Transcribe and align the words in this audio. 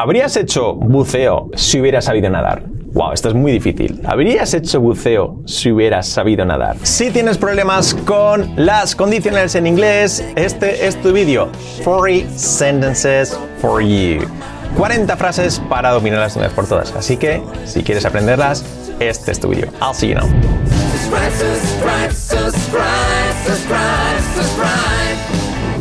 ¿Habrías 0.00 0.36
hecho 0.36 0.74
buceo 0.74 1.50
si 1.56 1.80
hubieras 1.80 2.04
sabido 2.04 2.30
nadar? 2.30 2.62
Wow, 2.92 3.14
esto 3.14 3.30
es 3.30 3.34
muy 3.34 3.50
difícil. 3.50 4.00
¿Habrías 4.04 4.54
hecho 4.54 4.80
buceo 4.80 5.42
si 5.44 5.72
hubieras 5.72 6.06
sabido 6.06 6.44
nadar? 6.44 6.76
Si 6.84 7.10
tienes 7.10 7.36
problemas 7.36 7.94
con 8.06 8.48
las 8.54 8.94
condicionales 8.94 9.56
en 9.56 9.66
inglés, 9.66 10.24
este 10.36 10.86
es 10.86 11.02
tu 11.02 11.12
vídeo. 11.12 11.48
40 11.82 12.38
sentences 12.38 13.36
for 13.60 13.82
you. 13.82 14.20
40 14.76 15.16
frases 15.16 15.60
para 15.68 15.90
dominarlas 15.90 16.34
de 16.34 16.38
una 16.38 16.46
vez 16.46 16.54
por 16.54 16.68
todas. 16.68 16.94
Así 16.94 17.16
que, 17.16 17.42
si 17.64 17.82
quieres 17.82 18.04
aprenderlas, 18.04 18.64
este 19.00 19.32
es 19.32 19.40
tu 19.40 19.48
vídeo. 19.48 19.66
I'll 19.82 19.92
see 19.92 20.10
you 20.10 20.14
now. 20.14 20.28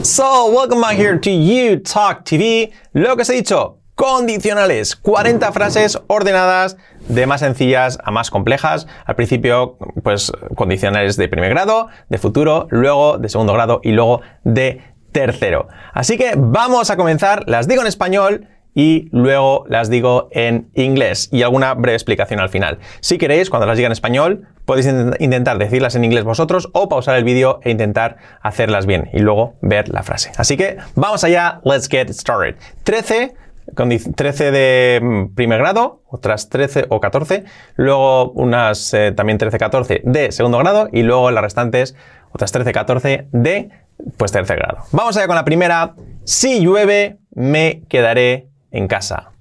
So, 0.02 0.52
welcome 0.52 0.82
back 0.82 0.98
here 0.98 1.20
to 1.20 1.30
You 1.30 1.78
Talk 1.78 2.26
TV. 2.26 2.72
Lo 2.94 3.16
que 3.16 3.22
os 3.22 3.30
he 3.30 3.36
dicho, 3.36 3.78
condicionales, 3.98 4.95
40 4.95 5.52
frases 5.52 6.00
ordenadas 6.05 6.78
de 7.10 7.25
más 7.25 7.39
sencillas 7.39 7.97
a 8.04 8.11
más 8.11 8.29
complejas. 8.29 8.86
Al 9.05 9.15
principio, 9.15 9.79
pues 10.04 10.32
condicionales 10.55 11.18
de 11.18 11.28
primer 11.28 11.50
grado, 11.50 11.88
de 12.07 12.19
futuro, 12.19 12.68
luego 12.69 13.18
de 13.18 13.28
segundo 13.28 13.54
grado 13.54 13.82
y 13.83 13.93
luego 13.93 14.21
de 14.43 14.83
tercero. 15.11 15.68
Así 15.93 16.15
que 16.15 16.33
vamos 16.38 16.91
a 16.91 16.96
comenzar, 16.96 17.43
las 17.47 17.68
digo 17.68 17.82
en 17.82 17.88
español 17.88 18.47
y 18.75 19.10
luego 19.11 19.65
las 19.68 19.89
digo 19.89 20.29
en 20.29 20.69
inglés 20.75 21.29
y 21.32 21.41
alguna 21.41 21.74
breve 21.74 21.96
explicación 21.96 22.39
al 22.39 22.50
final. 22.50 22.77
Si 23.00 23.18
queréis, 23.18 23.50
cuando 23.50 23.66
las 23.66 23.77
diga 23.77 23.88
en 23.88 23.93
español, 23.93 24.47
podéis 24.66 24.93
intentar 25.18 25.57
decirlas 25.57 25.96
en 25.96 26.04
inglés 26.04 26.24
vosotros 26.24 26.69
o 26.74 26.88
pausar 26.88 27.16
el 27.16 27.24
vídeo 27.24 27.61
e 27.64 27.71
intentar 27.71 28.18
hacerlas 28.43 28.86
bien 28.86 29.10
y 29.11 29.21
luego 29.21 29.55
ver 29.61 29.89
la 29.89 30.04
frase. 30.04 30.32
Así 30.38 30.55
que 30.55 30.77
vamos 30.93 31.24
allá, 31.24 31.61
let's 31.64 31.89
get 31.89 32.11
started. 32.11 32.58
13 32.83 33.47
13 33.76 34.52
de 34.52 35.30
primer 35.36 35.59
grado, 35.59 36.02
otras 36.08 36.50
13 36.50 36.86
o 36.89 37.00
14, 37.00 37.44
luego 37.75 38.31
unas 38.31 38.94
eh, 38.94 39.11
también 39.11 39.38
13, 39.38 39.58
14 39.58 40.02
de 40.03 40.31
segundo 40.31 40.58
grado 40.58 40.89
y 40.91 41.03
luego 41.03 41.31
las 41.31 41.44
restantes 41.44 41.95
otras 42.31 42.52
13, 42.52 42.72
14 42.72 43.28
de 43.31 43.69
pues 44.17 44.31
tercer 44.31 44.58
grado. 44.58 44.80
Vamos 44.91 45.17
allá 45.17 45.28
con 45.28 45.36
la 45.36 45.45
primera. 45.45 45.95
Si 46.23 46.59
llueve, 46.59 47.17
me 47.33 47.83
quedaré 47.88 48.47
en 48.72 48.88
casa. 48.88 49.31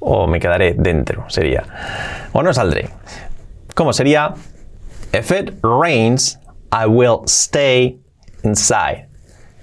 O 0.00 0.26
me 0.26 0.40
quedaré 0.40 0.74
dentro, 0.74 1.24
sería. 1.28 1.64
O 2.32 2.42
no 2.42 2.52
saldré. 2.52 2.88
¿Cómo 3.74 3.92
sería? 3.92 4.34
If 5.12 5.30
it 5.30 5.54
rains, 5.62 6.38
I 6.72 6.86
will 6.86 7.20
stay 7.26 8.00
inside. 8.42 9.08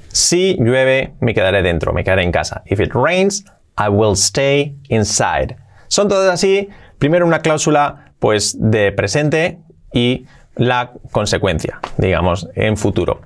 Si 0.07 0.57
llueve, 0.59 1.13
me 1.19 1.33
quedaré 1.33 1.61
dentro, 1.61 1.93
me 1.93 2.03
quedaré 2.03 2.23
en 2.23 2.31
casa. 2.31 2.63
If 2.65 2.79
it 2.79 2.93
rains, 2.93 3.45
I 3.77 3.89
will 3.89 4.13
stay 4.13 4.75
inside. 4.89 5.55
Son 5.87 6.07
todas 6.07 6.33
así. 6.33 6.69
Primero 6.99 7.25
una 7.25 7.39
cláusula 7.39 8.13
pues 8.19 8.55
de 8.59 8.91
presente 8.91 9.59
y 9.93 10.25
la 10.55 10.93
consecuencia, 11.11 11.79
digamos, 11.97 12.47
en 12.55 12.77
futuro. 12.77 13.21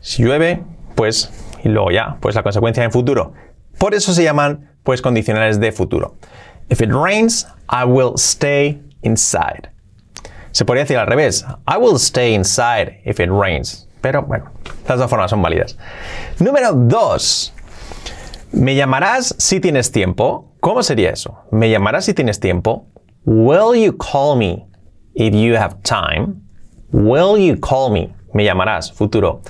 Si 0.00 0.22
llueve, 0.22 0.62
pues 0.94 1.30
y 1.64 1.68
luego 1.68 1.90
ya, 1.90 2.16
pues 2.20 2.34
la 2.34 2.42
consecuencia 2.42 2.84
en 2.84 2.92
futuro. 2.92 3.32
Por 3.78 3.94
eso 3.94 4.12
se 4.12 4.22
llaman 4.22 4.70
pues 4.84 5.02
condicionales 5.02 5.58
de 5.58 5.72
futuro. 5.72 6.16
If 6.68 6.80
it 6.80 6.90
rains, 6.92 7.46
I 7.70 7.84
will 7.84 8.12
stay 8.16 8.82
inside. 9.02 9.70
Se 10.52 10.64
podría 10.64 10.84
decir 10.84 10.96
al 10.96 11.06
revés. 11.06 11.44
I 11.68 11.76
will 11.78 11.96
stay 11.96 12.34
inside 12.34 13.00
if 13.04 13.20
it 13.20 13.30
rains. 13.30 13.88
Pero 14.00 14.22
bueno, 14.22 14.50
las 14.88 14.98
dos 14.98 15.10
formas 15.10 15.30
son 15.30 15.42
válidas. 15.42 15.76
Número 16.38 16.72
2. 16.72 17.54
¿Me 18.56 18.74
llamarás 18.74 19.34
si 19.38 19.60
tienes 19.60 19.92
tiempo? 19.92 20.54
¿Cómo 20.60 20.82
sería 20.82 21.10
eso? 21.10 21.40
¿Me 21.50 21.68
llamarás 21.68 22.06
si 22.06 22.14
tienes 22.14 22.40
tiempo? 22.40 22.86
Will 23.26 23.78
you 23.78 23.96
call 23.98 24.36
me 24.38 24.66
if 25.14 25.34
you 25.34 25.56
have 25.56 25.76
time? 25.82 26.36
Will 26.90 27.36
you 27.36 27.60
call 27.60 27.92
me? 27.92 28.14
Me 28.32 28.44
llamarás, 28.44 28.92
futuro 28.92 29.42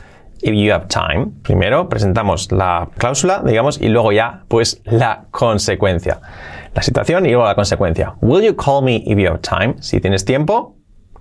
if 0.43 0.53
you 0.53 0.73
have 0.73 0.89
time. 0.89 1.29
Primero 1.43 1.89
presentamos 1.89 2.51
la 2.51 2.89
cláusula, 2.99 3.43
digamos, 3.47 3.81
y 3.81 3.89
luego 3.89 4.11
ya, 4.11 4.45
pues, 4.49 4.83
la 4.85 5.27
consecuencia. 5.31 6.21
La 6.75 6.83
situación 6.83 7.27
y 7.27 7.31
luego 7.31 7.45
la 7.45 7.55
consecuencia. 7.55 8.17
Will 8.21 8.45
you 8.45 8.57
call 8.57 8.83
me 8.83 8.97
if 9.07 9.17
you 9.17 9.29
have 9.29 9.39
time? 9.41 9.77
Si 9.81 10.01
tienes 10.01 10.25
tiempo, 10.25 10.75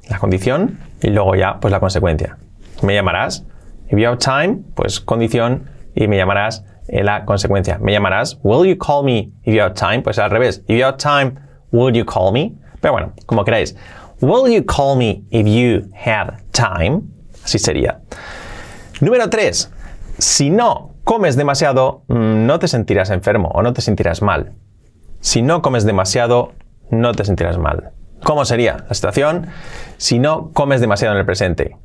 la 0.09 0.17
condición, 0.17 0.79
y 1.03 1.11
luego 1.11 1.35
ya, 1.35 1.59
pues, 1.59 1.71
la 1.71 1.79
consecuencia. 1.79 2.37
Me 2.81 2.95
llamarás. 2.95 3.45
If 3.89 3.99
you 3.99 4.07
have 4.07 4.17
time, 4.17 4.63
pues, 4.73 4.99
condición, 4.99 5.69
y 5.95 6.07
me 6.07 6.17
llamarás 6.17 6.65
la 6.87 7.25
consecuencia. 7.25 7.77
Me 7.79 7.91
llamarás. 7.91 8.39
Will 8.43 8.67
you 8.67 8.77
call 8.77 9.03
me 9.03 9.31
if 9.43 9.53
you 9.53 9.61
have 9.61 9.73
time? 9.73 10.01
Pues 10.01 10.19
al 10.19 10.29
revés. 10.29 10.63
If 10.67 10.77
you 10.77 10.85
have 10.85 10.97
time, 10.97 11.35
will 11.71 11.93
you 11.93 12.05
call 12.05 12.31
me? 12.31 12.53
Pero 12.81 12.93
bueno, 12.93 13.13
como 13.25 13.43
queráis. 13.43 13.75
Will 14.21 14.51
you 14.51 14.63
call 14.63 14.95
me 14.95 15.23
if 15.29 15.47
you 15.47 15.89
have 15.93 16.37
time? 16.51 17.01
Así 17.43 17.59
sería. 17.59 18.01
Número 19.01 19.29
3. 19.29 19.71
Si 20.17 20.49
no 20.49 20.95
comes 21.03 21.35
demasiado, 21.35 22.03
mm, 22.07 22.45
no 22.45 22.59
te 22.59 22.67
sentirás 22.67 23.09
enfermo 23.09 23.49
o 23.53 23.61
no 23.61 23.73
te 23.73 23.81
sentirás 23.81 24.21
mal. 24.21 24.53
Si 25.19 25.41
no 25.41 25.61
comes 25.61 25.85
demasiado, 25.85 26.53
no 26.91 27.13
te 27.13 27.25
sentirás 27.25 27.57
mal. 27.57 27.91
¿Cómo 28.23 28.45
sería 28.45 28.85
la 28.87 28.93
situación? 28.93 29.47
Si 29.97 30.19
no 30.19 30.51
comes 30.53 30.81
demasiado 30.81 31.13
en 31.13 31.19
el 31.19 31.25
presente. 31.25 31.77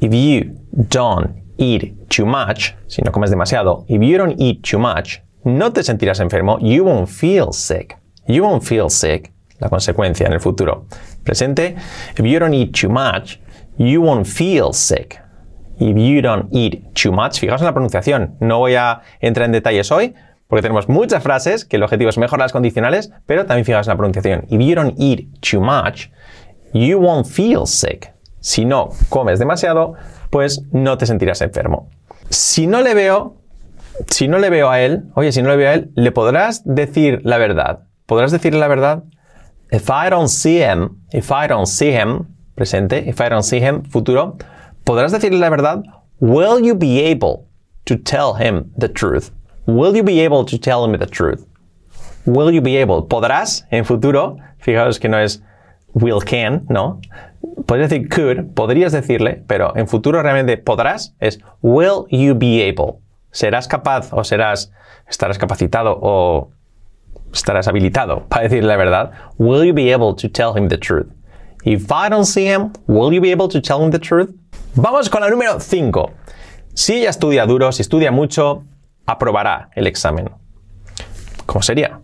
If 0.00 0.12
you 0.12 0.54
don't 0.70 1.45
eat 1.58 2.08
too 2.08 2.26
much, 2.26 2.74
si 2.86 3.02
no 3.02 3.12
comes 3.12 3.30
demasiado, 3.30 3.84
if 3.88 4.02
you 4.02 4.18
don't 4.18 4.40
eat 4.40 4.62
too 4.62 4.78
much, 4.78 5.22
no 5.44 5.72
te 5.72 5.82
sentirás 5.82 6.20
enfermo. 6.20 6.58
You 6.60 6.84
won't 6.84 7.08
feel 7.08 7.52
sick. 7.52 7.96
You 8.26 8.42
won't 8.42 8.64
feel 8.64 8.90
sick. 8.90 9.32
La 9.58 9.68
consecuencia 9.68 10.26
en 10.26 10.32
el 10.32 10.40
futuro. 10.40 10.86
Presente. 11.22 11.76
If 12.16 12.24
you 12.24 12.38
don't 12.38 12.52
eat 12.52 12.72
too 12.72 12.90
much, 12.90 13.40
you 13.78 14.02
won't 14.02 14.26
feel 14.26 14.72
sick. 14.72 15.20
If 15.78 15.96
you 15.96 16.20
don't 16.20 16.48
eat 16.52 16.94
too 16.94 17.12
much, 17.12 17.38
fijaos 17.38 17.60
en 17.60 17.66
la 17.66 17.72
pronunciación. 17.72 18.36
No 18.40 18.58
voy 18.58 18.74
a 18.74 19.02
entrar 19.20 19.46
en 19.46 19.52
detalles 19.52 19.92
hoy, 19.92 20.14
porque 20.48 20.62
tenemos 20.62 20.88
muchas 20.88 21.22
frases 21.22 21.64
que 21.64 21.76
el 21.76 21.82
objetivo 21.82 22.10
es 22.10 22.18
mejorar 22.18 22.44
las 22.44 22.52
condicionales, 22.52 23.12
pero 23.26 23.46
también 23.46 23.64
fijaos 23.64 23.86
en 23.86 23.92
la 23.92 23.96
pronunciación. 23.96 24.46
If 24.48 24.60
you 24.60 24.74
don't 24.74 24.94
eat 24.98 25.28
too 25.40 25.60
much, 25.60 26.08
you 26.72 26.98
won't 26.98 27.26
feel 27.26 27.66
sick. 27.66 28.12
Si 28.40 28.64
no 28.64 28.90
comes 29.08 29.38
demasiado, 29.38 29.94
pues 30.36 30.60
no 30.70 30.98
te 30.98 31.06
sentirás 31.06 31.40
enfermo. 31.40 31.88
Si 32.28 32.66
no 32.66 32.82
le 32.82 32.92
veo, 32.92 33.38
si 34.10 34.28
no 34.28 34.38
le 34.38 34.50
veo 34.50 34.68
a 34.68 34.82
él, 34.82 35.04
oye, 35.14 35.32
si 35.32 35.40
no 35.40 35.48
le 35.48 35.56
veo 35.56 35.70
a 35.70 35.72
él, 35.72 35.92
le 35.94 36.12
podrás 36.12 36.60
decir 36.66 37.22
la 37.24 37.38
verdad. 37.38 37.84
¿Podrás 38.04 38.32
decirle 38.32 38.60
la 38.60 38.68
verdad? 38.68 39.04
If 39.72 39.88
I 39.88 40.10
don't 40.10 40.28
see 40.28 40.62
him, 40.62 41.00
if 41.10 41.30
I 41.30 41.48
don't 41.48 41.64
see 41.64 41.90
him, 41.90 42.26
presente, 42.54 43.08
if 43.08 43.18
I 43.18 43.30
don't 43.30 43.44
see 43.44 43.60
him, 43.60 43.82
futuro, 43.84 44.36
¿Podrás 44.84 45.10
decirle 45.10 45.38
la 45.38 45.48
verdad? 45.48 45.84
Will 46.20 46.62
you 46.62 46.74
be 46.74 47.00
able 47.00 47.48
to 47.86 47.96
tell 47.96 48.34
him 48.34 48.70
the 48.76 48.90
truth? 48.90 49.30
Will 49.64 49.96
you 49.96 50.02
be 50.02 50.20
able 50.20 50.44
to 50.44 50.58
tell 50.58 50.84
him 50.84 50.92
the 50.98 51.06
truth? 51.06 51.46
Will 52.26 52.50
you 52.50 52.60
be 52.60 52.76
able? 52.76 53.08
¿Podrás 53.08 53.64
en 53.70 53.86
futuro? 53.86 54.36
Fijaos 54.58 55.00
que 55.00 55.08
no 55.08 55.18
es 55.18 55.42
will 55.96 56.20
can, 56.20 56.64
¿no? 56.68 57.00
Podrías 57.64 57.90
decir 57.90 58.08
could, 58.08 58.54
podrías 58.54 58.92
decirle, 58.92 59.42
pero 59.46 59.74
en 59.76 59.88
futuro 59.88 60.22
realmente 60.22 60.56
podrás 60.58 61.14
es 61.20 61.40
will 61.62 62.04
you 62.10 62.34
be 62.34 62.68
able. 62.68 63.00
Serás 63.30 63.66
capaz 63.66 64.12
o 64.12 64.22
serás, 64.22 64.72
estarás 65.08 65.38
capacitado 65.38 65.98
o 66.00 66.50
estarás 67.32 67.66
habilitado 67.66 68.24
para 68.28 68.42
decirle 68.42 68.68
la 68.68 68.76
verdad. 68.76 69.10
Will 69.38 69.64
you 69.64 69.72
be 69.72 69.92
able 69.92 70.14
to 70.14 70.28
tell 70.28 70.54
him 70.54 70.68
the 70.68 70.78
truth? 70.78 71.08
If 71.64 71.90
I 71.90 72.08
don't 72.08 72.26
see 72.26 72.46
him, 72.46 72.72
will 72.86 73.12
you 73.12 73.20
be 73.20 73.32
able 73.32 73.48
to 73.48 73.60
tell 73.60 73.82
him 73.82 73.90
the 73.90 73.98
truth? 73.98 74.30
Vamos 74.74 75.08
con 75.08 75.22
la 75.22 75.30
número 75.30 75.58
5. 75.58 76.10
Si 76.74 76.94
ella 76.94 77.10
estudia 77.10 77.46
duro, 77.46 77.72
si 77.72 77.82
estudia 77.82 78.12
mucho, 78.12 78.62
aprobará 79.06 79.70
el 79.74 79.86
examen. 79.86 80.30
¿Cómo 81.46 81.62
sería? 81.62 82.00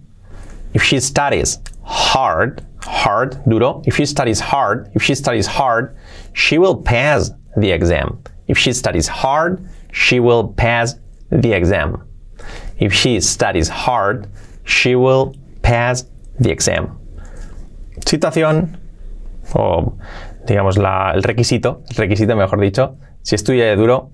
If 0.73 0.83
she 0.83 0.99
studies 1.01 1.61
hard, 1.85 2.63
hard, 2.83 3.43
duro. 3.49 3.83
If 3.87 3.97
she 3.97 4.07
studies 4.07 4.41
hard, 4.41 4.91
if 4.95 5.03
she 5.03 5.15
studies 5.15 5.47
hard, 5.47 5.97
she 6.33 6.59
will 6.59 6.77
pass 6.77 7.31
the 7.57 7.71
exam. 7.71 8.23
If 8.49 8.59
she 8.59 8.73
studies 8.73 9.09
hard, 9.09 9.67
she 9.93 10.21
will 10.21 10.49
pass 10.49 10.95
the 11.31 11.53
exam. 11.53 12.03
If 12.79 12.93
she 12.93 13.21
studies 13.21 13.69
hard, 13.69 14.29
she 14.65 14.95
will 14.95 15.35
pass 15.63 16.05
the 16.39 16.51
exam. 16.51 16.99
Situación 18.05 18.79
o 19.55 19.97
digamos, 20.47 20.77
el 20.77 21.23
requisito, 21.23 21.83
el 21.91 21.97
requisito 21.97 22.37
mejor 22.37 22.61
dicho, 22.61 22.97
si 23.23 23.35
estudia 23.35 23.75
duro, 23.77 24.11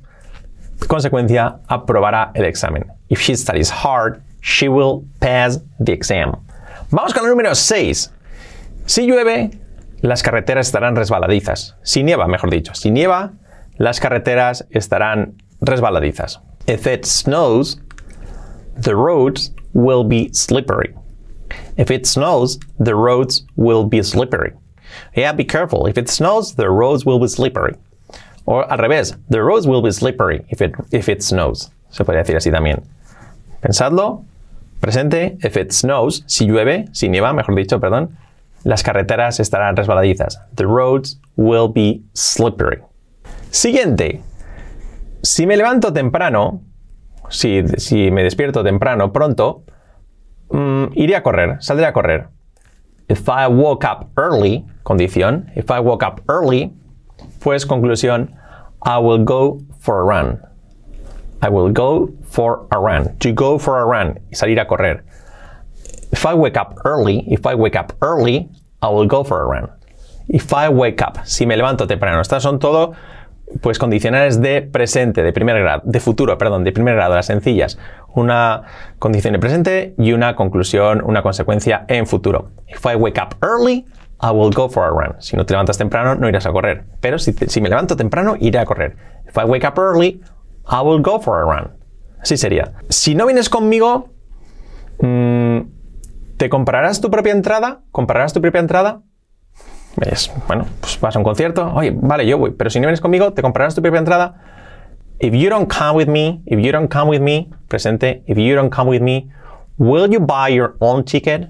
consecuencia, 0.86 1.60
aprobará 1.68 2.30
el 2.34 2.44
examen. 2.44 2.86
If 3.08 3.20
she 3.20 3.34
studies 3.34 3.70
hard, 3.70 4.22
she 4.40 4.68
will 4.68 5.04
pass 5.20 5.60
the 5.80 5.92
exam. 5.92 6.36
Vamos 6.90 7.12
con 7.12 7.24
el 7.24 7.30
número 7.30 7.54
6. 7.54 8.12
Si 8.88 9.06
llueve, 9.06 9.50
las 10.00 10.22
carreteras 10.22 10.66
estarán 10.66 10.96
resbaladizas. 10.96 11.76
Si 11.82 12.02
nieva, 12.02 12.26
mejor 12.26 12.48
dicho. 12.48 12.74
Si 12.74 12.90
nieva, 12.90 13.32
las 13.76 14.00
carreteras 14.00 14.66
estarán 14.70 15.34
resbaladizas. 15.60 16.40
If 16.66 16.86
it 16.86 17.04
snows, 17.04 17.78
the 18.80 18.94
roads 18.94 19.52
will 19.74 20.04
be 20.08 20.30
slippery. 20.32 20.94
If 21.76 21.90
it 21.90 22.06
snows, 22.06 22.58
the 22.78 22.94
roads 22.94 23.44
will 23.56 23.84
be 23.86 24.02
slippery. 24.02 24.54
Yeah, 25.14 25.32
be 25.32 25.44
careful. 25.44 25.86
If 25.86 25.98
it 25.98 26.08
snows, 26.08 26.54
the 26.54 26.70
roads 26.70 27.04
will 27.04 27.20
be 27.20 27.28
slippery. 27.28 27.76
O 28.46 28.62
al 28.62 28.78
revés, 28.78 29.18
the 29.28 29.42
roads 29.42 29.66
will 29.66 29.82
be 29.82 29.92
slippery 29.92 30.46
if 30.48 30.62
it, 30.62 30.72
if 30.92 31.10
it 31.10 31.22
snows. 31.22 31.70
Se 31.90 32.04
podría 32.04 32.22
decir 32.22 32.36
así 32.36 32.50
también. 32.50 32.84
Pensadlo. 33.60 34.24
Presente, 34.80 35.36
if 35.44 35.58
it 35.58 35.72
snows, 35.72 36.22
si 36.26 36.46
llueve, 36.46 36.88
si 36.92 37.10
nieva, 37.10 37.34
mejor 37.34 37.54
dicho, 37.54 37.78
perdón, 37.78 38.16
las 38.64 38.82
carreteras 38.82 39.40
estarán 39.40 39.76
resbaladizas. 39.76 40.40
The 40.54 40.66
roads 40.66 41.20
will 41.36 41.68
be 41.72 42.02
slippery. 42.14 42.82
Siguiente. 43.50 44.22
Si 45.22 45.46
me 45.46 45.56
levanto 45.56 45.92
temprano, 45.92 46.62
si, 47.28 47.66
si 47.76 48.10
me 48.10 48.22
despierto 48.22 48.62
temprano, 48.62 49.12
pronto, 49.12 49.64
mm, 50.50 50.84
iré 50.94 51.16
a 51.16 51.22
correr, 51.22 51.56
saldré 51.60 51.86
a 51.86 51.92
correr. 51.92 52.28
If 53.08 53.28
I 53.28 53.46
woke 53.48 53.84
up 53.84 54.10
early, 54.16 54.66
condición, 54.84 55.50
if 55.56 55.70
I 55.70 55.80
woke 55.80 56.04
up 56.04 56.20
early, 56.28 56.74
pues 57.40 57.66
conclusión, 57.66 58.34
I 58.82 58.98
will 58.98 59.24
go 59.24 59.60
for 59.80 60.00
a 60.00 60.04
run. 60.04 60.40
I 61.40 61.48
will 61.48 61.72
go 61.72 62.10
for 62.22 62.66
a 62.70 62.78
run. 62.78 63.16
To 63.18 63.32
go 63.32 63.58
for 63.58 63.78
a 63.78 63.86
run. 63.86 64.20
Salir 64.32 64.60
a 64.60 64.66
correr. 64.66 65.04
If 66.10 66.24
I 66.24 66.34
wake 66.34 66.56
up 66.56 66.80
early, 66.84 67.24
if 67.28 67.46
I 67.46 67.54
wake 67.54 67.76
up 67.76 67.92
early, 68.00 68.48
I 68.80 68.88
will 68.88 69.06
go 69.06 69.24
for 69.24 69.40
a 69.42 69.46
run. 69.46 69.70
If 70.28 70.52
I 70.52 70.68
wake 70.68 71.02
up, 71.02 71.18
si 71.24 71.46
me 71.46 71.56
levanto 71.56 71.86
temprano. 71.86 72.20
Estas 72.20 72.42
son 72.42 72.58
todo 72.58 72.92
pues 73.62 73.78
condicionales 73.78 74.40
de 74.40 74.62
presente, 74.62 75.22
de 75.22 75.32
primer 75.32 75.58
grado, 75.60 75.82
de 75.84 76.00
futuro, 76.00 76.36
perdón, 76.36 76.64
de 76.64 76.72
primer 76.72 76.94
grado, 76.94 77.14
las 77.14 77.26
sencillas. 77.26 77.78
Una 78.14 78.62
condición 78.98 79.32
de 79.32 79.38
presente 79.38 79.94
y 79.98 80.12
una 80.12 80.36
conclusión, 80.36 81.02
una 81.04 81.22
consecuencia 81.22 81.84
en 81.88 82.06
futuro. 82.06 82.50
If 82.66 82.84
I 82.84 82.96
wake 82.96 83.18
up 83.18 83.36
early, 83.42 83.86
I 84.20 84.30
will 84.32 84.50
go 84.52 84.68
for 84.68 84.84
a 84.84 84.90
run. 84.90 85.20
Si 85.20 85.36
no 85.36 85.46
te 85.46 85.54
levantas 85.54 85.78
temprano, 85.78 86.14
no 86.14 86.28
irás 86.28 86.46
a 86.46 86.52
correr. 86.52 86.84
Pero 87.00 87.18
si, 87.18 87.32
si 87.32 87.60
me 87.60 87.68
levanto 87.68 87.96
temprano, 87.96 88.36
iré 88.38 88.58
a 88.58 88.64
correr. 88.64 88.96
If 89.26 89.36
I 89.36 89.44
wake 89.44 89.66
up 89.66 89.78
early, 89.78 90.20
I 90.66 90.82
will 90.82 91.00
go 91.00 91.20
for 91.20 91.40
a 91.40 91.44
run. 91.44 91.70
Así 92.20 92.36
sería. 92.36 92.72
Si 92.88 93.14
no 93.14 93.26
vienes 93.26 93.48
conmigo, 93.48 94.10
mm, 95.00 95.60
¿te 96.38 96.48
comprarás 96.48 97.00
tu 97.00 97.10
propia 97.10 97.32
entrada? 97.32 97.80
¿Comprarás 97.90 98.32
tu 98.32 98.40
propia 98.40 98.60
entrada? 98.60 99.02
Es, 100.00 100.32
bueno, 100.46 100.66
pues 100.80 100.98
vas 101.00 101.16
a 101.16 101.18
un 101.18 101.24
concierto, 101.24 101.72
oye, 101.74 101.92
vale, 101.94 102.26
yo 102.26 102.38
voy, 102.38 102.52
pero 102.52 102.70
si 102.70 102.78
no 102.78 102.86
vienes 102.86 103.00
conmigo, 103.00 103.32
¿te 103.32 103.42
comprarás 103.42 103.74
tu 103.74 103.82
propia 103.82 103.98
entrada? 103.98 104.40
If 105.18 105.34
you 105.34 105.50
don't 105.50 105.68
come 105.68 105.96
with 105.96 106.06
me, 106.06 106.42
if 106.46 106.60
you 106.60 106.70
don't 106.70 106.88
come 106.90 107.10
with 107.10 107.20
me, 107.20 107.50
presente, 107.66 108.22
if 108.26 108.38
you 108.38 108.54
don't 108.54 108.72
come 108.72 108.88
with 108.88 109.02
me, 109.02 109.28
will 109.76 110.08
you 110.08 110.20
buy 110.20 110.54
your 110.54 110.76
own 110.78 111.04
ticket? 111.04 111.48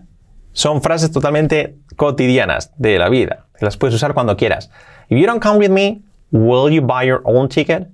Son 0.53 0.81
frases 0.81 1.13
totalmente 1.13 1.77
cotidianas 1.97 2.73
de 2.79 2.99
la 2.99 3.11
vida. 3.11 3.47
Las 3.61 3.77
puedes 3.77 3.95
usar 3.95 4.15
cuando 4.15 4.37
quieras. 4.37 4.71
If 5.11 5.19
you 5.19 5.27
don't 5.27 5.43
come 5.43 5.59
with 5.59 5.71
me, 5.71 6.03
will 6.33 6.73
you 6.73 6.81
buy 6.81 7.07
your 7.07 7.21
own 7.25 7.49
ticket? 7.49 7.89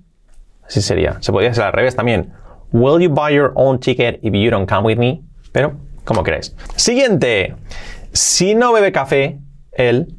Así 0.65 0.81
sería. 0.81 1.17
Se 1.19 1.33
podría 1.33 1.51
hacer 1.51 1.65
al 1.65 1.73
revés 1.73 1.95
también. 1.95 2.31
Will 2.71 3.01
you 3.01 3.09
buy 3.09 3.33
your 3.33 3.51
own 3.55 3.79
ticket 3.79 4.19
if 4.23 4.33
you 4.33 4.49
don't 4.49 4.69
come 4.69 4.85
with 4.85 4.97
me? 4.97 5.21
Pero, 5.51 5.73
como 6.05 6.23
queréis. 6.23 6.55
Siguiente. 6.75 7.55
Si 8.13 8.55
no 8.55 8.71
bebe 8.71 8.91
café, 8.91 9.39
él 9.73 10.15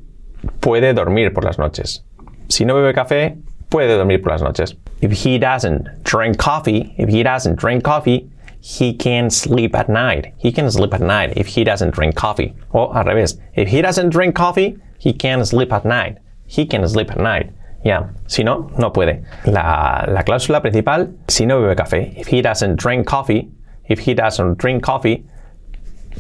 puede 0.60 0.92
dormir 0.92 1.32
por 1.32 1.44
las 1.44 1.58
noches. 1.58 2.04
Si 2.48 2.64
no 2.64 2.74
bebe 2.74 2.92
café, 2.92 3.38
puede 3.70 3.96
dormir 3.96 4.22
por 4.22 4.32
las 4.32 4.42
noches. 4.42 4.76
If 5.00 5.12
he 5.12 5.38
doesn't 5.38 5.88
drink 6.04 6.36
coffee, 6.38 6.94
if 6.98 7.08
he 7.08 7.22
doesn't 7.22 7.56
drink 7.56 7.82
coffee, 7.82 8.30
he 8.60 8.94
can 8.94 9.30
sleep 9.30 9.74
at 9.74 9.88
night. 9.88 10.32
He 10.38 10.52
can 10.52 10.70
sleep 10.70 10.92
at 10.92 11.00
night 11.00 11.36
if 11.36 11.46
he 11.46 11.64
doesn't 11.64 11.94
drink 11.94 12.14
coffee. 12.16 12.54
O 12.72 12.92
al 12.92 13.04
revés. 13.04 13.38
If 13.54 13.68
he 13.68 13.80
doesn't 13.80 14.10
drink 14.10 14.34
coffee, 14.34 14.78
he 14.98 15.12
can 15.12 15.44
sleep 15.44 15.72
at 15.72 15.84
night. 15.84 16.18
He 16.46 16.66
can 16.66 16.86
sleep 16.88 17.10
at 17.10 17.18
night. 17.18 17.52
Ya, 17.84 18.08
si 18.26 18.42
no, 18.42 18.70
no 18.78 18.90
puede. 18.90 19.22
La, 19.44 20.04
la 20.08 20.22
cláusula 20.22 20.60
principal, 20.60 21.14
si 21.28 21.46
no 21.46 21.60
bebe 21.60 21.76
café. 21.76 22.12
If 22.18 22.28
he 22.28 22.42
doesn't 22.42 22.76
drink 22.76 23.06
coffee, 23.06 23.50
if 23.88 24.00
he 24.00 24.14
doesn't 24.14 24.58
drink 24.58 24.82
coffee, 24.82 25.24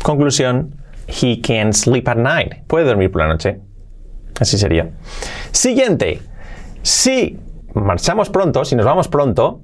conclusión, 0.02 0.76
he 1.06 1.40
can 1.40 1.72
sleep 1.72 2.08
at 2.08 2.16
night. 2.16 2.66
Puede 2.66 2.84
dormir 2.84 3.10
por 3.10 3.22
la 3.22 3.28
noche. 3.28 3.60
Así 4.40 4.58
sería. 4.58 4.90
Siguiente. 5.52 6.20
Si 6.82 7.38
marchamos 7.74 8.30
pronto, 8.30 8.64
si 8.64 8.76
nos 8.76 8.86
vamos 8.86 9.08
pronto, 9.08 9.62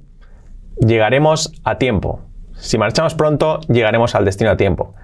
llegaremos 0.79 1.53
a 1.63 1.77
tiempo. 1.77 2.21
Si 2.55 2.77
marchamos 2.77 3.13
pronto, 3.13 3.59
llegaremos 3.61 4.15
al 4.15 4.25
destino 4.25 4.51
a 4.51 4.57
tiempo. 4.57 4.95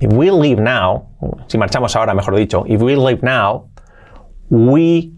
If 0.00 0.12
we 0.12 0.30
leave 0.30 0.60
now, 0.60 1.08
si 1.46 1.58
marchamos 1.58 1.94
ahora, 1.94 2.14
mejor 2.14 2.34
dicho, 2.36 2.64
if 2.66 2.80
we 2.80 2.96
leave 2.96 3.22
now, 3.22 3.68
we 4.48 5.12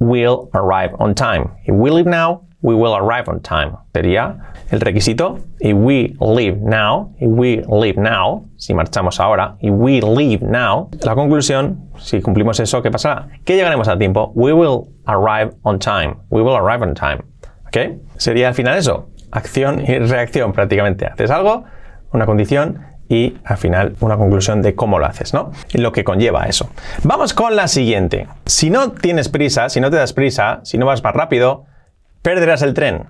will 0.00 0.50
arrive 0.54 0.94
on 0.98 1.14
time. 1.14 1.50
If 1.64 1.74
we 1.74 1.90
leave 1.90 2.08
now, 2.08 2.42
we 2.62 2.74
will 2.74 2.94
arrive 2.94 3.28
on 3.28 3.40
time. 3.40 3.72
Sería 3.92 4.38
el 4.70 4.80
requisito. 4.80 5.38
If 5.60 5.76
we 5.76 6.16
leave 6.20 6.58
now, 6.62 7.12
if 7.18 7.28
we 7.28 7.62
leave 7.68 8.00
now, 8.00 8.46
si 8.56 8.72
marchamos 8.72 9.20
ahora, 9.20 9.56
if 9.60 9.72
we 9.72 10.00
leave 10.00 10.42
now, 10.42 10.88
la 11.02 11.14
conclusión, 11.14 11.90
si 11.98 12.20
cumplimos 12.22 12.58
eso, 12.60 12.80
¿qué 12.82 12.90
pasará? 12.90 13.28
Que 13.44 13.56
llegaremos 13.56 13.88
a 13.88 13.98
tiempo. 13.98 14.32
We 14.34 14.52
will 14.52 14.88
arrive 15.06 15.52
on 15.62 15.78
time. 15.78 16.16
We 16.30 16.42
will 16.42 16.56
arrive 16.56 16.82
on 16.82 16.94
time. 16.94 17.22
¿Ok? 17.66 18.00
Sería 18.16 18.48
al 18.48 18.54
final 18.54 18.78
eso. 18.78 19.08
Acción 19.30 19.82
y 19.86 19.98
reacción 19.98 20.52
prácticamente. 20.52 21.06
Haces 21.06 21.30
algo, 21.30 21.64
una 22.12 22.26
condición 22.26 22.86
y 23.08 23.36
al 23.44 23.56
final 23.56 23.96
una 24.00 24.16
conclusión 24.16 24.62
de 24.62 24.74
cómo 24.74 24.98
lo 24.98 25.06
haces, 25.06 25.34
¿no? 25.34 25.52
Y 25.72 25.78
lo 25.78 25.92
que 25.92 26.04
conlleva 26.04 26.44
eso. 26.44 26.70
Vamos 27.02 27.34
con 27.34 27.56
la 27.56 27.68
siguiente. 27.68 28.26
Si 28.46 28.70
no 28.70 28.92
tienes 28.92 29.28
prisa, 29.28 29.68
si 29.68 29.80
no 29.80 29.90
te 29.90 29.96
das 29.96 30.12
prisa, 30.12 30.60
si 30.62 30.78
no 30.78 30.86
vas 30.86 31.02
más 31.02 31.14
rápido, 31.14 31.66
perderás 32.22 32.62
el 32.62 32.74
tren. 32.74 33.06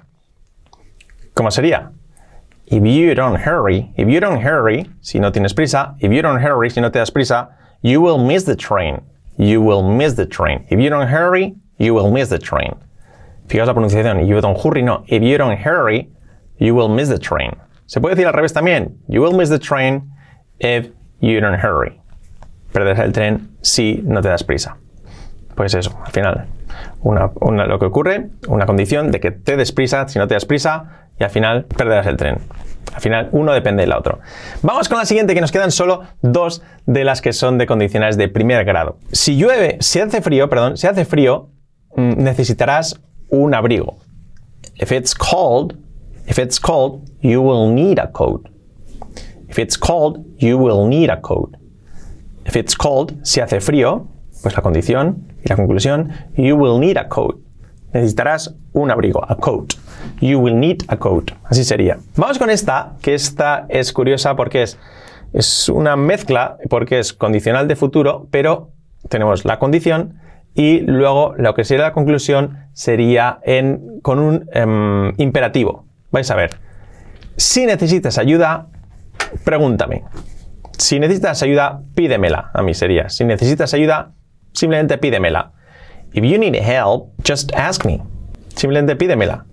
¿Cómo 1.34 1.50
sería? 1.50 1.92
If 2.66 2.84
you 2.84 3.14
don't 3.14 3.36
hurry, 3.36 3.92
if 3.96 4.08
you 4.08 4.20
don't 4.20 4.40
hurry, 4.40 4.90
si 5.00 5.18
no 5.18 5.30
tienes 5.30 5.52
prisa, 5.54 5.94
if 6.00 6.10
you 6.10 6.22
don't 6.22 6.40
hurry, 6.40 6.70
si 6.70 6.80
no 6.80 6.90
te 6.90 6.98
das 6.98 7.10
prisa, 7.10 7.48
you 7.82 8.00
will 8.00 8.18
miss 8.18 8.44
the 8.44 8.56
train. 8.56 9.02
You 9.36 9.60
will 9.60 9.82
miss 9.82 10.14
the 10.14 10.26
train. 10.26 10.66
If 10.70 10.78
you 10.80 10.88
don't 10.88 11.08
hurry, 11.08 11.54
you 11.78 11.94
will 11.94 12.10
miss 12.10 12.28
the 12.28 12.38
train. 12.38 12.74
Fijaos 13.48 13.66
la 13.66 13.74
pronunciación. 13.74 14.22
If 14.22 14.28
you 14.28 14.40
don't 14.40 14.56
hurry, 14.56 14.82
no. 14.82 15.04
If 15.08 15.22
you 15.22 15.36
don't 15.36 15.58
hurry, 15.58 16.10
you 16.58 16.74
will 16.74 16.88
miss 16.88 17.08
the 17.08 17.18
train. 17.18 17.56
Se 17.86 18.00
puede 18.00 18.14
decir 18.14 18.26
al 18.26 18.32
revés 18.32 18.52
también. 18.52 18.96
You 19.08 19.20
will 19.20 19.32
miss 19.32 19.48
the 19.48 19.58
train 19.58 20.10
if 20.60 20.88
you 21.20 21.40
don't 21.40 21.58
hurry. 21.58 22.00
Perderás 22.72 23.00
el 23.00 23.12
tren 23.12 23.48
si 23.62 24.00
no 24.02 24.22
te 24.22 24.28
das 24.28 24.42
prisa. 24.42 24.76
Pues 25.54 25.74
eso, 25.74 25.92
al 26.04 26.12
final. 26.12 26.46
Una, 27.00 27.30
lo 27.66 27.78
que 27.78 27.86
ocurre, 27.86 28.28
una 28.48 28.66
condición 28.66 29.10
de 29.10 29.20
que 29.20 29.30
te 29.30 29.56
des 29.56 29.72
prisa, 29.72 30.08
si 30.08 30.18
no 30.18 30.28
te 30.28 30.34
das 30.34 30.44
prisa, 30.44 31.08
y 31.18 31.24
al 31.24 31.30
final 31.30 31.64
perderás 31.64 32.06
el 32.06 32.16
tren. 32.16 32.38
Al 32.94 33.00
final, 33.00 33.28
uno 33.32 33.52
depende 33.52 33.82
del 33.82 33.92
otro. 33.92 34.20
Vamos 34.62 34.88
con 34.88 34.98
la 34.98 35.06
siguiente, 35.06 35.34
que 35.34 35.40
nos 35.40 35.52
quedan 35.52 35.70
solo 35.70 36.02
dos 36.20 36.62
de 36.86 37.04
las 37.04 37.22
que 37.22 37.32
son 37.32 37.58
de 37.58 37.66
condicionales 37.66 38.16
de 38.16 38.28
primer 38.28 38.64
grado. 38.64 38.98
Si 39.12 39.36
llueve, 39.36 39.78
si 39.80 40.00
hace 40.00 40.20
frío, 40.20 40.48
perdón, 40.48 40.76
si 40.76 40.86
hace 40.86 41.04
frío, 41.04 41.50
mm, 41.96 42.22
necesitarás 42.22 43.00
un 43.30 43.54
abrigo. 43.54 43.96
If 44.74 44.92
it's 44.92 45.14
cold, 45.14 45.76
If 46.26 46.38
it's 46.38 46.58
cold, 46.58 47.10
you 47.20 47.42
will 47.42 47.68
need 47.68 47.98
a 47.98 48.10
coat. 48.10 48.48
If 49.48 49.58
it's 49.58 49.76
cold, 49.76 50.24
you 50.38 50.56
will 50.56 50.86
need 50.86 51.10
a 51.10 51.20
coat. 51.20 51.56
If 52.46 52.56
it's 52.56 52.74
cold, 52.74 53.20
si 53.22 53.40
hace 53.40 53.60
frío, 53.60 54.08
pues 54.42 54.54
la 54.54 54.62
condición 54.62 55.31
y 55.44 55.48
la 55.48 55.56
conclusión, 55.56 56.10
you 56.36 56.56
will 56.56 56.80
need 56.80 56.96
a 56.96 57.08
coat. 57.08 57.36
Necesitarás 57.92 58.54
un 58.72 58.90
abrigo, 58.90 59.22
a 59.28 59.36
coat. 59.36 59.74
You 60.20 60.38
will 60.38 60.58
need 60.58 60.78
a 60.88 60.96
coat. 60.96 61.32
Así 61.44 61.64
sería. 61.64 61.98
Vamos 62.16 62.38
con 62.38 62.48
esta, 62.48 62.94
que 63.02 63.14
esta 63.14 63.66
es 63.68 63.92
curiosa 63.92 64.34
porque 64.34 64.62
es, 64.62 64.78
es 65.32 65.68
una 65.68 65.96
mezcla, 65.96 66.56
porque 66.70 66.98
es 66.98 67.12
condicional 67.12 67.68
de 67.68 67.76
futuro, 67.76 68.28
pero 68.30 68.70
tenemos 69.08 69.44
la 69.44 69.58
condición 69.58 70.18
y 70.54 70.80
luego 70.80 71.34
lo 71.36 71.54
que 71.54 71.64
sería 71.64 71.84
la 71.84 71.92
conclusión 71.92 72.58
sería 72.72 73.40
en, 73.42 74.00
con 74.00 74.18
un 74.18 74.48
em, 74.52 75.12
imperativo. 75.18 75.86
Vais 76.10 76.30
a 76.30 76.36
ver. 76.36 76.56
Si 77.36 77.66
necesitas 77.66 78.18
ayuda, 78.18 78.68
pregúntame. 79.44 80.04
Si 80.78 80.98
necesitas 80.98 81.42
ayuda, 81.42 81.82
pídemela. 81.94 82.50
A 82.52 82.62
mí 82.62 82.74
sería. 82.74 83.08
Si 83.08 83.24
necesitas 83.24 83.72
ayuda, 83.74 84.12
simplemente 84.52 84.98
pídemela. 84.98 85.52
If 86.12 86.24
you 86.24 86.38
need 86.38 86.54
help, 86.56 87.12
just 87.24 87.54
ask 87.54 87.84
me. 87.84 88.02
Simplemente 88.54 88.96
pídemela. 88.96 89.46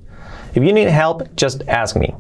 If 0.53 0.63
you 0.63 0.74
need 0.74 0.89
help, 0.89 1.24
just 1.36 1.68
ask 1.70 1.96
me. 1.96 2.15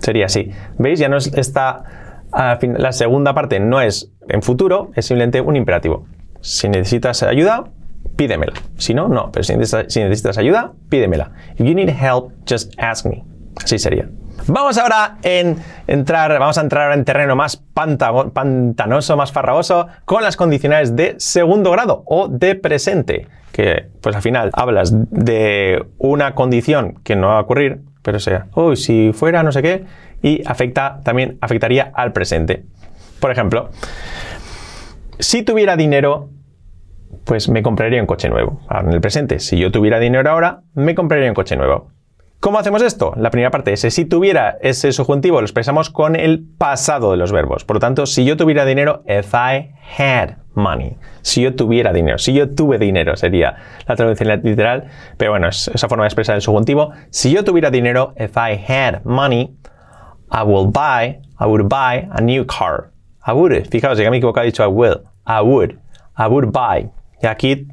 Sería 0.00 0.26
así. 0.26 0.50
¿Veis? 0.78 0.98
Ya 0.98 1.08
no 1.08 1.16
es 1.16 1.26
esta. 1.34 1.84
la 2.32 2.92
segunda 2.92 3.34
parte 3.34 3.60
no 3.60 3.80
es 3.80 4.12
en 4.28 4.42
futuro, 4.42 4.90
es 4.94 5.06
simplemente 5.06 5.40
un 5.40 5.56
imperativo. 5.56 6.06
Si 6.40 6.68
necesitas 6.68 7.22
ayuda, 7.22 7.64
pídemela. 8.16 8.52
Si 8.76 8.94
no, 8.94 9.08
no. 9.08 9.30
Pero 9.32 9.44
si 9.44 9.56
necesitas, 9.56 9.92
si 9.92 10.00
necesitas 10.00 10.38
ayuda, 10.38 10.72
pídemela. 10.88 11.32
If 11.54 11.66
you 11.66 11.74
need 11.74 11.88
help, 11.88 12.32
just 12.48 12.72
ask 12.78 13.06
me. 13.06 13.24
Así 13.62 13.78
sería. 13.78 14.08
Vamos 14.46 14.76
ahora 14.76 15.16
en 15.22 15.56
entrar, 15.86 16.38
vamos 16.38 16.58
a 16.58 16.60
entrar 16.60 16.92
en 16.92 17.04
terreno 17.04 17.34
más 17.34 17.56
pantanoso, 17.56 19.16
más 19.16 19.32
farragoso, 19.32 19.88
con 20.04 20.22
las 20.22 20.36
condicionales 20.36 20.94
de 20.94 21.14
segundo 21.18 21.70
grado 21.70 22.02
o 22.06 22.28
de 22.28 22.54
presente, 22.54 23.26
que 23.52 23.88
pues 24.00 24.14
al 24.14 24.22
final 24.22 24.50
hablas 24.52 24.92
de 25.10 25.86
una 25.98 26.34
condición 26.34 27.00
que 27.04 27.16
no 27.16 27.28
va 27.28 27.38
a 27.38 27.40
ocurrir, 27.40 27.80
pero 28.02 28.20
sea, 28.20 28.48
uy, 28.54 28.76
si 28.76 29.12
fuera 29.14 29.42
no 29.42 29.50
sé 29.50 29.62
qué, 29.62 29.84
y 30.22 30.46
afecta, 30.46 31.00
también 31.04 31.38
afectaría 31.40 31.90
al 31.94 32.12
presente. 32.12 32.64
Por 33.20 33.30
ejemplo, 33.30 33.70
si 35.18 35.42
tuviera 35.42 35.76
dinero, 35.76 36.28
pues 37.24 37.48
me 37.48 37.62
compraría 37.62 38.00
un 38.00 38.06
coche 38.06 38.28
nuevo. 38.28 38.60
Ahora 38.68 38.88
en 38.88 38.94
el 38.94 39.00
presente, 39.00 39.38
si 39.38 39.58
yo 39.58 39.72
tuviera 39.72 39.98
dinero 39.98 40.30
ahora, 40.30 40.60
me 40.74 40.94
compraría 40.94 41.28
un 41.28 41.34
coche 41.34 41.56
nuevo. 41.56 41.93
¿Cómo 42.44 42.58
hacemos 42.58 42.82
esto? 42.82 43.14
La 43.16 43.30
primera 43.30 43.50
parte, 43.50 43.72
ese 43.72 43.90
si 43.90 44.04
tuviera, 44.04 44.58
ese 44.60 44.92
subjuntivo 44.92 45.40
lo 45.40 45.46
expresamos 45.46 45.88
con 45.88 46.14
el 46.14 46.46
pasado 46.58 47.10
de 47.10 47.16
los 47.16 47.32
verbos. 47.32 47.64
Por 47.64 47.76
lo 47.76 47.80
tanto, 47.80 48.04
si 48.04 48.26
yo 48.26 48.36
tuviera 48.36 48.66
dinero, 48.66 49.02
if 49.08 49.32
I 49.32 49.72
had 49.98 50.36
money. 50.52 50.98
Si 51.22 51.40
yo 51.40 51.54
tuviera 51.54 51.94
dinero, 51.94 52.18
si 52.18 52.34
yo 52.34 52.54
tuve 52.54 52.76
dinero 52.76 53.16
sería 53.16 53.56
la 53.88 53.96
traducción 53.96 54.42
literal, 54.42 54.88
pero 55.16 55.30
bueno, 55.30 55.48
es 55.48 55.68
esa 55.68 55.88
forma 55.88 56.04
de 56.04 56.08
expresar 56.08 56.34
el 56.34 56.42
subjuntivo. 56.42 56.90
Si 57.08 57.32
yo 57.32 57.44
tuviera 57.44 57.70
dinero, 57.70 58.12
if 58.18 58.36
I 58.36 58.62
had 58.68 59.02
money, 59.04 59.56
I 60.30 60.42
will 60.44 60.70
buy, 60.70 61.22
I 61.40 61.46
would 61.46 61.62
buy 61.62 62.06
a 62.12 62.20
new 62.20 62.44
car. 62.44 62.90
I 63.26 63.32
would, 63.32 63.52
fijaos, 63.70 63.96
ya 63.96 64.10
me 64.10 64.18
he 64.18 64.20
equivocado, 64.20 64.44
he 64.44 64.50
dicho 64.50 64.62
I 64.62 64.70
will. 64.70 65.00
I 65.26 65.40
would, 65.40 65.78
I 66.18 66.26
would 66.28 66.52
buy. 66.52 66.90
Y 67.22 67.26
aquí, 67.26 67.68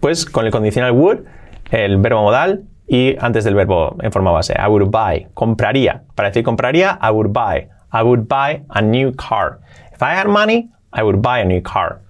pues 0.00 0.24
con 0.24 0.46
el 0.46 0.50
condicional 0.50 0.92
would, 0.92 1.26
el 1.70 1.98
verbo 1.98 2.22
modal 2.22 2.64
y 2.86 3.16
antes 3.18 3.44
del 3.44 3.54
verbo 3.54 3.96
en 4.00 4.12
forma 4.12 4.30
base. 4.30 4.54
I 4.54 4.68
would 4.68 4.90
buy. 4.90 5.26
Compraría. 5.34 6.02
Para 6.14 6.30
decir 6.30 6.44
compraría, 6.44 6.98
I 7.00 7.10
would 7.10 7.32
buy. 7.32 7.68
I 7.92 8.02
would 8.02 8.28
buy 8.28 8.64
a 8.70 8.82
new 8.82 9.12
car. 9.12 9.60
If 9.92 10.02
I 10.02 10.14
had 10.14 10.26
money, 10.26 10.70
I 10.92 11.02
would 11.02 11.22
buy 11.22 11.40
a 11.40 11.44
new 11.44 11.62
car. 11.62 12.00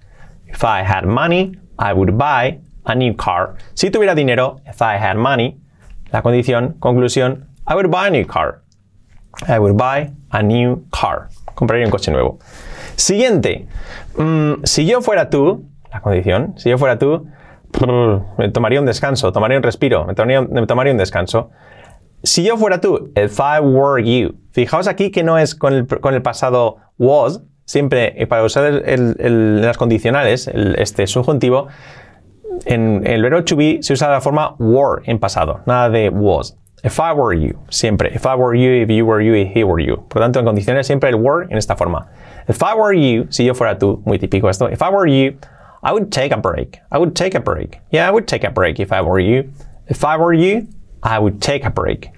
If 0.47 0.63
I 0.63 0.83
had 0.83 1.05
money, 1.05 1.53
I 1.77 1.93
would 1.93 2.17
buy 2.17 2.59
a 2.85 2.95
new 2.95 3.13
car. 3.15 3.55
Si 3.73 3.89
tuviera 3.89 4.15
dinero, 4.15 4.61
if 4.65 4.81
I 4.81 4.97
had 4.97 5.15
money, 5.17 5.57
la 6.11 6.21
condición, 6.21 6.75
conclusión, 6.79 7.47
I 7.67 7.75
would 7.75 7.89
buy 7.89 8.07
a 8.07 8.11
new 8.11 8.25
car. 8.25 8.61
I 9.47 9.59
would 9.59 9.75
buy 9.77 10.11
a 10.31 10.41
new 10.41 10.85
car. 10.91 11.29
Compraría 11.55 11.85
un 11.85 11.91
coche 11.91 12.11
nuevo. 12.11 12.39
Siguiente. 12.95 13.67
Mm, 14.17 14.63
si 14.63 14.85
yo 14.85 15.01
fuera 15.01 15.29
tú, 15.29 15.65
la 15.91 16.01
condición, 16.01 16.53
si 16.57 16.69
yo 16.69 16.77
fuera 16.77 16.97
tú, 16.97 17.27
me 18.37 18.49
tomaría 18.49 18.79
un 18.79 18.85
descanso, 18.85 19.31
tomaría 19.31 19.57
un 19.57 19.63
respiro, 19.63 20.05
me 20.05 20.13
tomaría, 20.15 20.91
un 20.91 20.97
descanso. 20.97 21.51
Si 22.23 22.43
yo 22.43 22.57
fuera 22.57 22.81
tú, 22.81 23.11
if 23.15 23.39
I 23.39 23.59
were 23.59 24.03
you. 24.03 24.35
Fijaos 24.51 24.87
aquí 24.87 25.11
que 25.11 25.23
no 25.23 25.37
es 25.37 25.53
con 25.53 25.73
el, 25.73 26.21
pasado 26.21 26.77
was, 26.97 27.43
siempre 27.65 28.25
para 28.27 28.43
usar 28.43 28.83
las 29.07 29.77
condicionales, 29.77 30.47
este 30.47 31.07
subjuntivo, 31.07 31.67
en 32.65 33.05
el 33.05 33.21
verbo 33.21 33.43
to 33.43 33.55
be 33.55 33.79
se 33.81 33.93
usa 33.93 34.09
la 34.09 34.21
forma 34.21 34.55
were 34.59 35.01
en 35.05 35.19
pasado, 35.19 35.61
nada 35.65 35.89
de 35.89 36.09
was. 36.09 36.57
If 36.83 36.99
I 36.99 37.13
were 37.13 37.33
you, 37.33 37.57
siempre. 37.69 38.11
If 38.13 38.25
I 38.25 38.35
were 38.35 38.55
you, 38.55 38.83
if 38.83 38.89
you 38.89 39.05
were 39.05 39.19
you, 39.19 39.33
if 39.33 39.55
he 39.55 39.63
were 39.63 39.83
you. 39.83 40.07
Por 40.07 40.21
lo 40.21 40.25
tanto, 40.25 40.39
en 40.39 40.45
condiciones 40.45 40.85
siempre 40.85 41.09
el 41.09 41.15
were 41.15 41.47
en 41.49 41.57
esta 41.57 41.75
forma. 41.75 42.07
If 42.47 42.61
I 42.61 42.75
were 42.77 42.93
you, 42.93 43.25
si 43.31 43.43
yo 43.43 43.55
fuera 43.55 43.79
tú, 43.79 44.03
muy 44.05 44.19
típico 44.19 44.49
esto. 44.49 44.69
If 44.69 44.81
I 44.83 44.89
were 44.91 45.09
you, 45.09 45.35
I 45.85 45.93
would 45.93 46.11
take 46.11 46.31
a 46.31 46.37
break. 46.37 46.79
I 46.91 46.97
would 46.97 47.15
take 47.15 47.35
a 47.35 47.39
break. 47.39 47.79
Yeah, 47.91 48.09
I 48.09 48.11
would 48.11 48.27
take 48.27 48.43
a 48.43 48.49
break 48.49 48.79
if 48.79 48.91
I 48.91 49.01
were 49.01 49.19
you. 49.19 49.51
If 49.87 50.03
I 50.03 50.17
were 50.17 50.33
you, 50.33 50.67
I 51.03 51.19
would 51.19 51.39
take 51.39 51.63
a 51.63 51.69
break. 51.69 52.09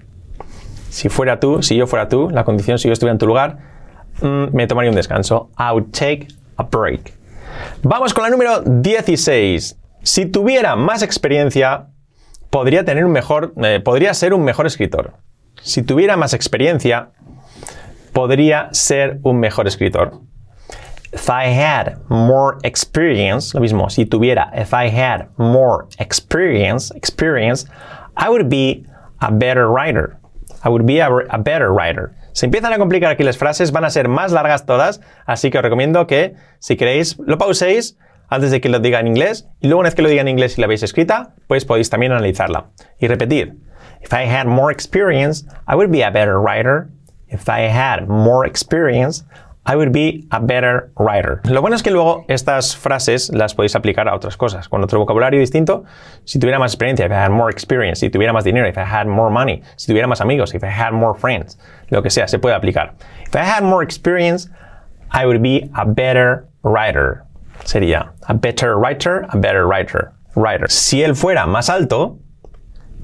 Si 0.88 1.10
fuera 1.10 1.38
tú, 1.38 1.62
si 1.62 1.76
yo 1.76 1.86
fuera 1.86 2.08
tú, 2.08 2.30
la 2.30 2.44
condición 2.44 2.78
si 2.78 2.88
yo 2.88 2.94
estuviera 2.94 3.12
en 3.12 3.18
tu 3.18 3.26
lugar, 3.26 3.58
mm, 4.22 4.56
me 4.56 4.66
tomaría 4.66 4.90
un 4.90 4.96
descanso. 4.96 5.50
I 5.58 5.72
would 5.72 5.92
take 5.92 6.28
a 6.56 6.62
break. 6.64 7.12
Vamos 7.82 8.14
con 8.14 8.24
la 8.24 8.30
número 8.30 8.62
16. 8.62 9.76
Si 10.02 10.24
tuviera 10.24 10.74
más 10.74 11.02
experiencia, 11.02 11.88
podría 12.48 12.86
tener 12.86 13.04
un 13.04 13.12
mejor, 13.12 13.52
eh, 13.62 13.80
podría 13.84 14.14
ser 14.14 14.32
un 14.32 14.44
mejor 14.44 14.66
escritor. 14.66 15.12
Si 15.60 15.82
tuviera 15.82 16.16
más 16.16 16.32
experiencia, 16.32 17.10
podría 18.14 18.70
ser 18.72 19.18
un 19.24 19.40
mejor 19.40 19.66
escritor. 19.66 20.22
If 21.12 21.30
I 21.30 21.46
had 21.46 21.98
more 22.08 22.58
experience, 22.64 23.54
lo 23.54 23.60
mismo, 23.60 23.90
si 23.90 24.04
tuviera, 24.04 24.50
if 24.54 24.74
I 24.74 24.88
had 24.88 25.28
more 25.38 25.86
experience, 25.98 26.90
experience, 26.94 27.66
I 28.14 28.28
would 28.28 28.48
be 28.48 28.84
a 29.20 29.30
better 29.30 29.70
writer. 29.70 30.18
I 30.62 30.68
would 30.68 30.84
be 30.84 30.98
a, 31.00 31.08
better 31.38 31.72
writer. 31.72 32.14
Se 32.32 32.46
empiezan 32.46 32.72
a 32.72 32.78
complicar 32.78 33.10
aquí 33.10 33.24
las 33.24 33.38
frases, 33.38 33.72
van 33.72 33.84
a 33.84 33.90
ser 33.90 34.08
más 34.08 34.32
largas 34.32 34.66
todas, 34.66 35.00
así 35.26 35.50
que 35.50 35.58
os 35.58 35.64
recomiendo 35.64 36.06
que, 36.06 36.34
si 36.58 36.76
queréis, 36.76 37.16
lo 37.18 37.38
pauséis 37.38 37.96
antes 38.28 38.50
de 38.50 38.60
que 38.60 38.68
lo 38.68 38.78
diga 38.78 39.00
en 39.00 39.06
inglés 39.06 39.48
y 39.60 39.68
luego 39.68 39.80
una 39.80 39.88
vez 39.88 39.94
que 39.94 40.02
lo 40.02 40.08
diga 40.08 40.20
en 40.20 40.28
inglés 40.28 40.58
y 40.58 40.60
la 40.60 40.66
veis 40.66 40.82
escrita, 40.82 41.34
pues 41.46 41.64
podéis 41.64 41.88
también 41.88 42.12
analizarla. 42.12 42.66
Y 42.98 43.06
repetir. 43.06 43.56
If 44.02 44.12
I 44.12 44.26
had 44.26 44.46
more 44.46 44.70
experience, 44.70 45.46
I 45.66 45.74
would 45.74 45.90
be 45.90 46.04
a 46.04 46.10
better 46.10 46.38
writer. 46.38 46.90
If 47.28 47.48
I 47.48 47.68
had 47.68 48.08
more 48.08 48.46
experience, 48.46 49.24
I 49.70 49.76
would 49.76 49.92
be 49.92 50.26
a 50.30 50.40
better 50.40 50.90
writer. 50.96 51.42
Lo 51.44 51.60
bueno 51.60 51.76
es 51.76 51.82
que 51.82 51.90
luego 51.90 52.24
estas 52.26 52.74
frases 52.74 53.30
las 53.34 53.54
podéis 53.54 53.76
aplicar 53.76 54.08
a 54.08 54.14
otras 54.14 54.38
cosas, 54.38 54.66
con 54.66 54.82
otro 54.82 54.98
vocabulario 54.98 55.38
distinto. 55.38 55.84
Si 56.24 56.38
tuviera 56.38 56.58
más 56.58 56.72
experiencia, 56.72 57.04
if 57.04 57.12
I 57.12 57.16
had 57.16 57.30
more 57.30 57.50
experience, 57.50 58.00
si 58.00 58.08
tuviera 58.08 58.32
más 58.32 58.44
dinero, 58.44 58.66
if 58.66 58.78
I 58.78 58.84
had 58.84 59.06
more 59.06 59.30
money, 59.30 59.62
si 59.76 59.92
tuviera 59.92 60.08
más 60.08 60.22
amigos, 60.22 60.54
if 60.54 60.64
I 60.64 60.70
had 60.70 60.92
more 60.92 61.18
friends, 61.18 61.58
lo 61.90 62.02
que 62.02 62.08
sea, 62.08 62.26
se 62.28 62.38
puede 62.38 62.54
aplicar. 62.54 62.94
If 63.26 63.36
I 63.36 63.44
had 63.44 63.62
more 63.62 63.84
experience, 63.84 64.48
I 65.10 65.26
would 65.26 65.42
be 65.42 65.70
a 65.74 65.84
better 65.84 66.48
writer. 66.62 67.24
Sería 67.64 68.14
a 68.26 68.32
better 68.32 68.78
writer, 68.78 69.26
a 69.28 69.36
better 69.36 69.66
writer. 69.66 70.12
Writer. 70.34 70.70
Si 70.70 71.02
él 71.02 71.14
fuera 71.14 71.46
más 71.46 71.68
alto, 71.68 72.16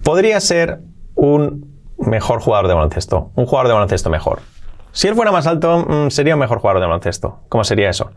podría 0.02 0.40
ser 0.40 0.80
un 1.14 1.74
mejor 1.98 2.40
jugador 2.40 2.68
de 2.68 2.74
baloncesto, 2.74 3.32
un 3.34 3.44
jugador 3.44 3.68
de 3.68 3.74
baloncesto 3.74 4.08
mejor. 4.08 4.53
Si 4.94 5.08
él 5.08 5.16
fuera 5.16 5.32
más 5.32 5.48
alto, 5.48 5.84
mm, 5.88 6.10
sería 6.10 6.34
un 6.34 6.40
mejor 6.40 6.60
jugador 6.60 6.80
de 6.80 6.86
baloncesto. 6.86 7.40
¿Cómo 7.48 7.64
sería 7.64 7.90
eso? 7.90 8.12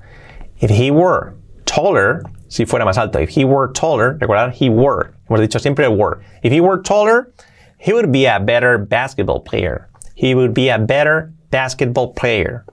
If 0.59 0.69
he 0.69 0.91
were 0.91 1.33
taller, 1.65 2.21
si 2.49 2.67
fuera 2.67 2.85
más 2.85 2.99
alto, 2.99 3.19
if 3.19 3.35
he 3.35 3.43
were 3.43 3.73
taller, 3.73 4.15
recordad, 4.19 4.53
he 4.53 4.69
were, 4.69 5.09
hemos 5.27 5.41
dicho 5.41 5.57
siempre 5.57 5.87
were. 5.87 6.19
If 6.43 6.53
he 6.53 6.61
were 6.61 6.79
taller, 6.83 7.31
he 7.79 7.93
would 7.93 8.11
be 8.11 8.27
a 8.27 8.37
better 8.37 8.77
basketball 8.77 9.41
player. 9.43 9.87
He 10.13 10.35
would 10.35 10.53
be 10.53 10.69
a 10.69 10.77
better 10.77 11.31
basketball 11.49 12.13
player. 12.13 12.63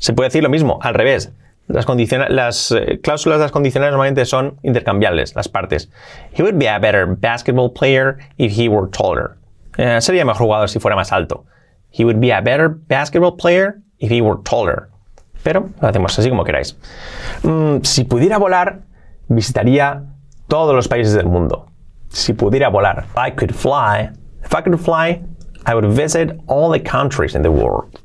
Se 0.00 0.12
puede 0.12 0.28
decir 0.28 0.42
lo 0.42 0.50
mismo, 0.50 0.78
al 0.82 0.92
revés. 0.92 1.32
Las, 1.66 1.86
las 2.28 2.72
eh, 2.72 3.00
cláusulas 3.02 3.38
de 3.38 3.44
las 3.44 3.52
condicionales 3.52 3.92
normalmente 3.92 4.26
son 4.26 4.58
intercambiables, 4.62 5.34
las 5.34 5.48
partes. 5.48 5.88
He 6.36 6.42
would 6.42 6.58
be 6.58 6.68
a 6.68 6.78
better 6.78 7.06
basketball 7.06 7.72
player 7.72 8.18
if 8.36 8.52
he 8.52 8.68
were 8.68 8.90
taller. 8.90 9.38
Eh, 9.78 10.02
sería 10.02 10.26
mejor 10.26 10.42
jugador 10.42 10.68
si 10.68 10.78
fuera 10.78 10.94
más 10.94 11.10
alto. 11.10 11.46
He 11.94 12.04
would 12.04 12.20
be 12.20 12.32
a 12.32 12.42
better 12.42 12.68
basketball 12.68 13.36
player 13.36 13.80
if 14.00 14.10
he 14.10 14.20
were 14.20 14.42
taller. 14.42 14.90
Pero 15.44 15.70
lo 15.80 15.88
hacemos 15.88 16.18
así 16.18 16.28
como 16.28 16.42
queráis. 16.42 16.76
Mm, 17.44 17.84
si 17.84 18.02
pudiera 18.02 18.36
volar, 18.38 18.80
visitaría 19.28 20.02
todos 20.48 20.74
los 20.74 20.88
países 20.88 21.14
del 21.14 21.26
mundo. 21.26 21.70
Si 22.08 22.32
pudiera 22.32 22.68
volar. 22.68 23.06
I 23.16 23.30
could 23.30 23.54
fly. 23.54 24.10
If 24.42 24.52
I 24.52 24.62
could 24.62 24.80
fly, 24.80 25.22
I 25.66 25.74
would 25.76 25.86
visit 25.86 26.36
all 26.48 26.68
the 26.68 26.80
countries 26.80 27.36
in 27.36 27.42
the 27.42 27.50
world. 27.50 28.00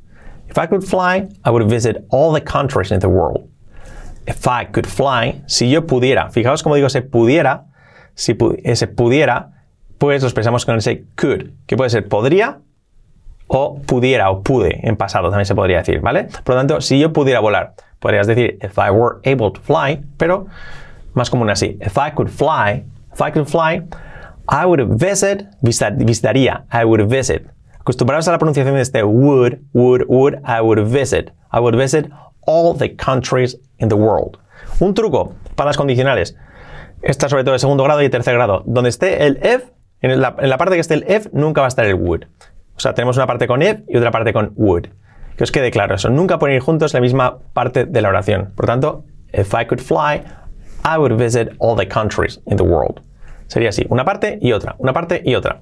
If 0.50 0.60
I 0.60 0.68
could 0.68 0.84
fly, 0.84 1.28
I 1.44 1.50
would 1.50 1.68
visit 1.68 2.06
all 2.12 2.32
the 2.32 2.42
countries 2.42 2.92
in 2.92 3.00
the 3.00 3.10
world. 3.10 3.50
If 4.28 4.48
I 4.48 4.66
could 4.66 4.86
fly, 4.86 5.42
si 5.48 5.68
yo 5.68 5.82
pudiera, 5.82 6.30
fijaos 6.30 6.62
como 6.62 6.76
digo 6.76 6.90
se 6.90 7.02
pudiera, 7.02 7.66
si 8.14 8.38
ese 8.64 8.86
pudiera, 8.86 9.66
pues 9.98 10.22
lo 10.22 10.28
expresamos 10.28 10.64
con 10.66 10.78
ese 10.78 11.06
could, 11.16 11.54
que 11.66 11.76
puede 11.76 11.90
ser 11.90 12.08
podría 12.08 12.60
o 13.50 13.82
pudiera 13.82 14.30
o 14.30 14.42
pude 14.44 14.88
en 14.88 14.96
pasado 14.96 15.30
también 15.30 15.46
se 15.46 15.56
podría 15.56 15.80
decir, 15.80 16.00
¿vale? 16.00 16.30
Por 16.44 16.56
lo 16.56 16.62
tanto, 16.62 16.82
si 16.82 17.00
yo 17.00 17.12
pudiera 17.12 17.40
volar, 17.40 17.74
podrías 18.00 18.28
decir 18.28 18.60
if 18.62 18.78
I 18.78 18.92
were 18.92 19.18
able 19.26 19.52
to 19.52 19.60
fly, 19.60 20.02
pero 20.18 20.46
más 21.14 21.30
común 21.30 21.50
así. 21.50 21.78
If 21.82 21.98
I 21.98 22.12
could 22.16 22.30
fly, 22.30 22.86
if 23.12 23.20
I 23.20 23.32
could 23.32 23.48
fly, 23.48 23.84
I 24.48 24.66
would 24.66 24.82
visit, 24.98 25.48
visitaría, 25.62 26.66
I 26.72 26.86
would 26.86 27.08
visit. 27.08 27.48
Acostumbrados 27.80 28.28
a 28.28 28.32
la 28.32 28.38
pronunciación 28.38 28.76
de 28.76 28.82
este 28.82 29.04
would, 29.04 29.60
would, 29.74 30.06
would, 30.08 30.36
I 30.46 30.62
would 30.62 30.80
visit. 30.86 31.32
I 31.52 31.60
would 31.60 31.76
visit 31.76 32.08
all 32.46 32.76
the 32.78 32.96
countries 32.96 33.58
in 33.80 33.90
the 33.90 33.96
world. 33.96 34.38
Un 34.80 34.94
truco 34.94 35.34
para 35.56 35.70
las 35.70 35.78
condicionales. 35.78 36.36
Esta 37.02 37.30
sobre 37.30 37.44
todo 37.44 37.54
de 37.54 37.60
segundo 37.60 37.84
grado 37.84 38.04
y 38.04 38.10
tercer 38.10 38.36
grado. 38.36 38.62
Donde 38.68 38.90
esté 38.90 39.26
el 39.26 39.40
if, 39.44 39.64
en 40.02 40.22
la, 40.22 40.36
en 40.38 40.50
la 40.50 40.58
parte 40.58 40.76
que 40.76 40.82
esté 40.82 40.94
el 40.94 41.06
if, 41.10 41.28
nunca 41.34 41.62
va 41.62 41.68
a 41.68 41.70
estar 41.70 41.86
el 41.86 41.96
would. 41.96 42.26
O 42.80 42.82
sea, 42.82 42.94
tenemos 42.94 43.18
una 43.18 43.28
parte 43.28 43.46
con 43.46 43.62
if 43.62 43.82
y 43.90 43.98
otra 43.98 44.10
parte 44.10 44.32
con 44.32 44.54
would. 44.56 44.88
Que 45.36 45.44
os 45.44 45.52
quede 45.52 45.70
claro 45.70 45.96
eso. 45.96 46.10
Nunca 46.10 46.40
poner 46.40 46.62
juntos 46.62 46.94
la 46.94 47.02
misma 47.02 47.40
parte 47.52 47.84
de 47.84 48.02
la 48.02 48.08
oración. 48.08 48.54
Por 48.56 48.68
tanto, 48.68 49.04
if 49.34 49.54
I 49.54 49.66
could 49.66 49.82
fly, 49.82 50.24
I 50.86 50.98
would 50.98 51.22
visit 51.22 51.50
all 51.60 51.76
the 51.76 51.86
countries 51.86 52.40
in 52.46 52.56
the 52.56 52.64
world. 52.64 53.02
Sería 53.48 53.70
así, 53.70 53.86
una 53.90 54.06
parte 54.06 54.40
y 54.42 54.54
otra, 54.54 54.76
una 54.78 54.94
parte 54.94 55.22
y 55.26 55.36
otra. 55.36 55.60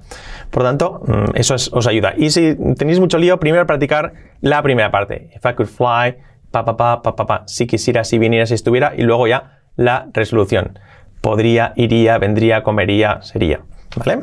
Por 0.51 0.61
tanto, 0.61 1.01
mm, 1.07 1.35
eso 1.35 1.55
os 1.55 1.87
ayuda. 1.87 2.13
Y 2.15 2.29
si 2.29 2.55
tenéis 2.75 2.99
mucho 2.99 3.17
lío, 3.17 3.39
primero 3.39 3.65
practicar 3.65 4.13
la 4.41 4.61
primera 4.61 4.91
parte. 4.91 5.31
If 5.35 5.43
I 5.43 5.55
could 5.55 5.69
fly, 5.69 6.17
pa, 6.51 6.65
pa, 6.65 6.77
pa, 6.77 7.01
pa, 7.01 7.15
pa, 7.15 7.25
pa. 7.25 7.43
Si 7.47 7.65
quisiera, 7.65 8.03
si 8.03 8.19
viniera, 8.19 8.45
si 8.45 8.53
estuviera. 8.53 8.93
Y 8.95 9.01
luego 9.01 9.25
ya 9.25 9.61
la 9.75 10.07
resolución. 10.13 10.77
Podría, 11.21 11.73
iría, 11.77 12.19
vendría, 12.19 12.61
comería, 12.61 13.23
sería. 13.23 13.61
¿Vale? 13.95 14.19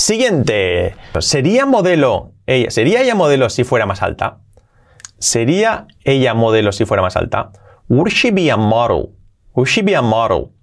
Siguiente. 0.00 0.94
¿Sería 1.18 1.66
modelo 1.66 2.32
ella? 2.46 2.70
¿Sería 2.70 3.02
ella 3.02 3.14
modelo 3.14 3.50
si 3.50 3.64
fuera 3.64 3.84
más 3.84 4.00
alta? 4.00 4.38
¿Sería 5.18 5.88
ella 6.04 6.32
modelo 6.32 6.72
si 6.72 6.86
fuera 6.86 7.02
más 7.02 7.16
alta? 7.16 7.52
Would 7.90 8.08
she 8.08 8.30
be 8.30 8.50
a 8.50 8.56
model? 8.56 9.10
Would 9.54 9.68
she 9.68 9.82
be 9.82 9.94
a 9.94 10.00
model 10.00 10.54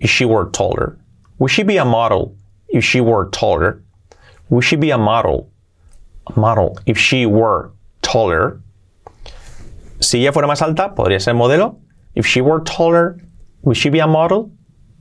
if 0.00 0.10
she 0.10 0.24
were 0.24 0.50
taller? 0.50 0.98
Would 1.38 1.52
she 1.52 1.62
be 1.62 1.78
a 1.78 1.84
model 1.84 2.34
if 2.70 2.84
she 2.84 3.00
were 3.00 3.30
taller? 3.30 3.84
Would 4.50 4.64
she 4.64 4.74
be 4.74 4.90
a 4.90 4.98
model? 4.98 5.48
A 6.26 6.40
model 6.40 6.76
if 6.84 6.98
she 6.98 7.24
were 7.24 7.70
taller? 8.00 8.58
Si 10.00 10.18
ella 10.22 10.32
fuera 10.32 10.48
más 10.48 10.60
alta, 10.60 10.96
podría 10.96 11.20
ser 11.20 11.34
modelo. 11.34 11.78
If 12.16 12.26
she 12.26 12.40
were 12.40 12.64
taller, 12.64 13.16
would 13.62 13.76
she 13.76 13.90
be 13.90 14.00
a 14.00 14.08
model? 14.08 14.50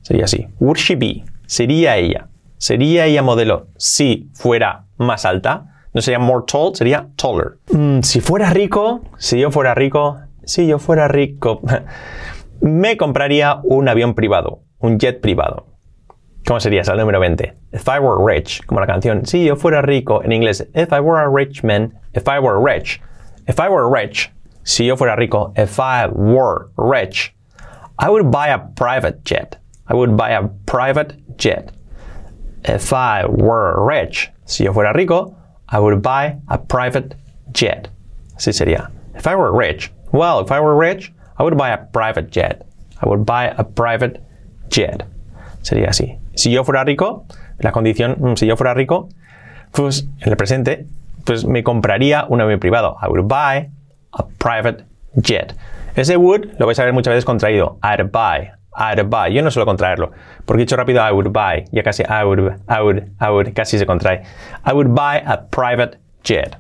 Sería 0.04 0.26
así. 0.26 0.48
Would 0.60 0.78
she 0.78 0.94
be? 0.94 1.26
Sería 1.48 1.98
ella. 1.98 2.28
Sería 2.62 3.08
ella 3.08 3.24
modelo 3.24 3.70
si 3.76 4.30
fuera 4.36 4.86
más 4.98 5.26
alta. 5.26 5.66
No 5.96 6.02
sería 6.02 6.20
more 6.20 6.46
tall, 6.46 6.76
sería 6.76 7.08
taller. 7.16 7.58
Mm, 7.72 8.02
si 8.04 8.22
fuera 8.22 8.52
rico, 8.52 9.02
si 9.18 9.40
yo 9.40 9.50
fuera 9.50 9.74
rico, 9.74 10.20
si 10.44 10.68
yo 10.68 10.78
fuera 10.78 11.08
rico, 11.08 11.62
me 12.62 12.98
compraría 12.98 13.60
un 13.64 13.90
avión 13.90 14.14
privado, 14.14 14.62
un 14.78 15.00
jet 15.00 15.22
privado. 15.22 15.66
¿Cómo 16.46 16.60
sería 16.60 16.84
el 16.84 16.98
número 17.00 17.20
20? 17.20 17.52
If 17.74 17.88
I 17.88 17.98
were 18.00 18.24
rich, 18.24 18.64
como 18.68 18.80
la 18.80 18.86
canción, 18.86 19.26
si 19.26 19.44
yo 19.44 19.56
fuera 19.56 19.82
rico, 19.82 20.22
en 20.24 20.32
inglés, 20.32 20.62
if 20.76 20.92
I 20.92 21.00
were 21.00 21.20
a 21.20 21.28
rich 21.28 21.64
man, 21.64 22.00
if 22.14 22.28
I 22.28 22.38
were 22.40 22.62
rich, 22.64 23.02
if 23.48 23.60
I 23.60 23.70
were 23.70 23.90
rich, 23.90 24.32
si 24.62 24.86
yo 24.86 24.96
fuera 24.98 25.16
rico, 25.16 25.52
if 25.58 25.80
I 25.80 26.06
were 26.06 26.70
rich, 26.78 27.34
I 27.98 28.08
would 28.08 28.30
buy 28.30 28.50
a 28.50 28.60
private 28.76 29.24
jet. 29.26 29.58
I 29.88 29.96
would 29.96 30.16
buy 30.16 30.30
a 30.30 30.48
private 30.68 31.16
jet. 31.38 31.72
If 32.64 32.94
I 32.94 33.26
were 33.26 33.84
rich, 33.84 34.30
si 34.46 34.66
yo 34.66 34.74
fuera 34.74 34.94
rico, 34.94 35.36
I 35.70 35.80
would 35.80 36.02
buy 36.02 36.38
a 36.48 36.58
private 36.58 37.16
jet. 37.54 37.90
Así 38.36 38.54
sería. 38.54 38.92
If 39.16 39.26
I 39.28 39.36
were 39.36 39.52
rich, 39.52 39.92
well, 40.12 40.40
if 40.42 40.52
I 40.52 40.60
were 40.60 40.76
rich, 40.76 41.12
I 41.38 41.44
would 41.44 41.58
buy 41.58 41.70
a 41.70 41.78
private 41.78 42.30
jet. 42.30 42.66
I 43.02 43.08
would 43.08 43.26
buy 43.26 43.46
a 43.46 43.64
private 43.64 44.22
jet. 44.70 45.04
Sería 45.64 45.90
así. 45.90 46.20
Si 46.36 46.52
yo 46.52 46.64
fuera 46.64 46.84
rico, 46.84 47.26
la 47.60 47.72
condición, 47.72 48.16
mm, 48.20 48.36
si 48.36 48.48
yo 48.48 48.56
fuera 48.56 48.74
rico, 48.74 49.10
pues 49.72 50.08
en 50.22 50.30
el 50.30 50.38
presente, 50.38 50.86
pues 51.26 51.46
me 51.46 51.64
compraría 51.64 52.26
un 52.30 52.42
avión 52.42 52.60
privado. 52.60 52.98
I 53.02 53.08
would 53.08 53.28
buy 53.28 53.70
a 54.14 54.26
private 54.40 54.84
jet. 55.22 55.56
Ese 55.96 56.18
would 56.18 56.60
lo 56.60 56.66
vais 56.66 56.80
a 56.80 56.86
ver 56.86 56.94
muchas 56.94 57.12
veces 57.14 57.26
contraído. 57.26 57.78
I'd 57.84 58.12
buy, 58.12 58.52
I'd 58.76 59.10
buy. 59.10 59.30
Yo 59.30 59.42
no 59.42 59.52
suelo 59.52 59.66
contraerlo. 59.66 60.12
Porque 60.46 60.62
he 60.62 60.66
dicho 60.66 60.76
rápido 60.76 61.02
I 61.08 61.12
would 61.12 61.32
buy. 61.32 61.66
Ya 61.72 61.84
casi 61.84 62.04
I 62.04 62.24
would, 62.24 62.40
I 62.68 62.82
would, 62.82 63.04
I 63.20 63.30
would, 63.30 63.54
casi 63.54 63.78
se 63.78 63.86
contrae. 63.86 64.24
I 64.66 64.74
would 64.74 64.94
buy 64.94 65.22
a 65.26 65.48
private 65.50 65.98
jet. 66.24 66.58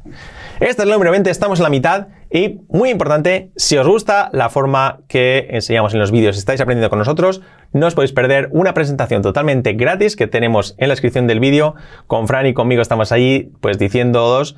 Este 0.60 0.70
es 0.70 0.80
el 0.80 0.90
número 0.90 1.12
20, 1.12 1.30
estamos 1.30 1.60
en 1.60 1.64
la 1.64 1.70
mitad 1.70 2.08
y 2.34 2.62
muy 2.70 2.90
importante, 2.90 3.52
si 3.58 3.78
os 3.78 3.86
gusta 3.86 4.30
la 4.32 4.50
forma 4.50 5.02
que 5.10 5.48
enseñamos 5.50 5.94
en 5.94 6.00
los 6.00 6.12
vídeos, 6.12 6.38
estáis 6.38 6.62
aprendiendo 6.62 6.90
con 6.90 7.00
nosotros, 7.00 7.42
no 7.74 7.88
os 7.88 7.94
podéis 7.94 8.14
perder 8.14 8.48
una 8.52 8.74
presentación 8.74 9.22
totalmente 9.22 9.74
gratis 9.74 10.16
que 10.16 10.28
tenemos 10.28 10.76
en 10.78 10.88
la 10.88 10.94
descripción 10.94 11.28
del 11.28 11.42
vídeo. 11.42 11.76
Con 12.08 12.28
Fran 12.28 12.46
y 12.46 12.54
conmigo 12.54 12.82
estamos 12.82 13.12
allí 13.12 13.52
pues 13.60 13.78
diciéndoos 13.78 14.56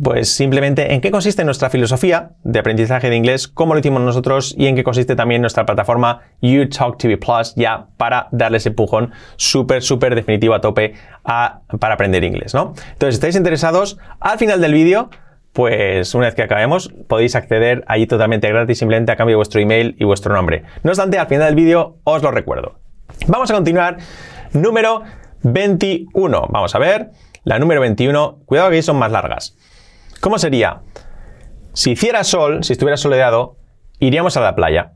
pues 0.00 0.28
simplemente 0.28 0.92
en 0.92 1.00
qué 1.00 1.10
consiste 1.10 1.44
nuestra 1.44 1.70
filosofía 1.70 2.32
de 2.44 2.58
aprendizaje 2.58 3.08
de 3.08 3.16
inglés, 3.16 3.48
cómo 3.48 3.74
lo 3.74 3.80
hicimos 3.80 4.02
nosotros 4.02 4.54
y 4.56 4.66
en 4.66 4.76
qué 4.76 4.84
consiste 4.84 5.16
también 5.16 5.40
nuestra 5.40 5.64
plataforma 5.64 6.20
YouTalk 6.42 6.98
TV 6.98 7.16
Plus 7.16 7.54
ya 7.56 7.86
para 7.96 8.28
darle 8.30 8.58
ese 8.58 8.68
empujón 8.68 9.12
súper, 9.36 9.82
súper 9.82 10.14
definitivo 10.14 10.54
a 10.54 10.60
tope 10.60 10.94
para 11.24 11.94
aprender 11.94 12.22
inglés, 12.24 12.54
¿no? 12.54 12.74
Entonces, 12.92 13.14
si 13.14 13.16
estáis 13.16 13.36
interesados, 13.36 13.98
al 14.20 14.38
final 14.38 14.60
del 14.60 14.74
vídeo 14.74 15.08
pues 15.56 16.14
una 16.14 16.26
vez 16.26 16.34
que 16.34 16.42
acabemos 16.42 16.92
podéis 17.08 17.34
acceder 17.34 17.82
allí 17.88 18.06
totalmente 18.06 18.46
gratis 18.46 18.78
simplemente 18.78 19.10
a 19.10 19.16
cambio 19.16 19.32
de 19.32 19.36
vuestro 19.36 19.58
email 19.58 19.96
y 19.98 20.04
vuestro 20.04 20.34
nombre. 20.34 20.64
No 20.82 20.90
obstante, 20.90 21.18
al 21.18 21.28
final 21.28 21.46
del 21.46 21.54
vídeo 21.54 21.96
os 22.04 22.22
lo 22.22 22.30
recuerdo. 22.30 22.78
Vamos 23.26 23.50
a 23.50 23.54
continuar. 23.54 23.96
Número 24.52 25.02
21. 25.44 26.48
Vamos 26.50 26.74
a 26.74 26.78
ver. 26.78 27.10
La 27.44 27.58
número 27.58 27.80
21. 27.80 28.40
Cuidado 28.44 28.68
que 28.68 28.82
son 28.82 28.98
más 28.98 29.10
largas. 29.10 29.56
¿Cómo 30.20 30.38
sería? 30.38 30.82
Si 31.72 31.92
hiciera 31.92 32.22
sol, 32.22 32.62
si 32.62 32.74
estuviera 32.74 32.98
soleado, 32.98 33.56
iríamos 33.98 34.36
a 34.36 34.42
la 34.42 34.54
playa. 34.54 34.92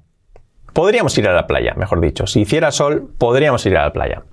Podríamos 0.74 1.16
ir 1.16 1.26
a 1.26 1.32
la 1.32 1.46
playa, 1.46 1.72
mejor 1.72 2.02
dicho. 2.02 2.26
Si 2.26 2.42
hiciera 2.42 2.70
sol, 2.70 3.14
podríamos 3.16 3.64
ir 3.64 3.78
a 3.78 3.84
la 3.84 3.94
playa. 3.94 4.24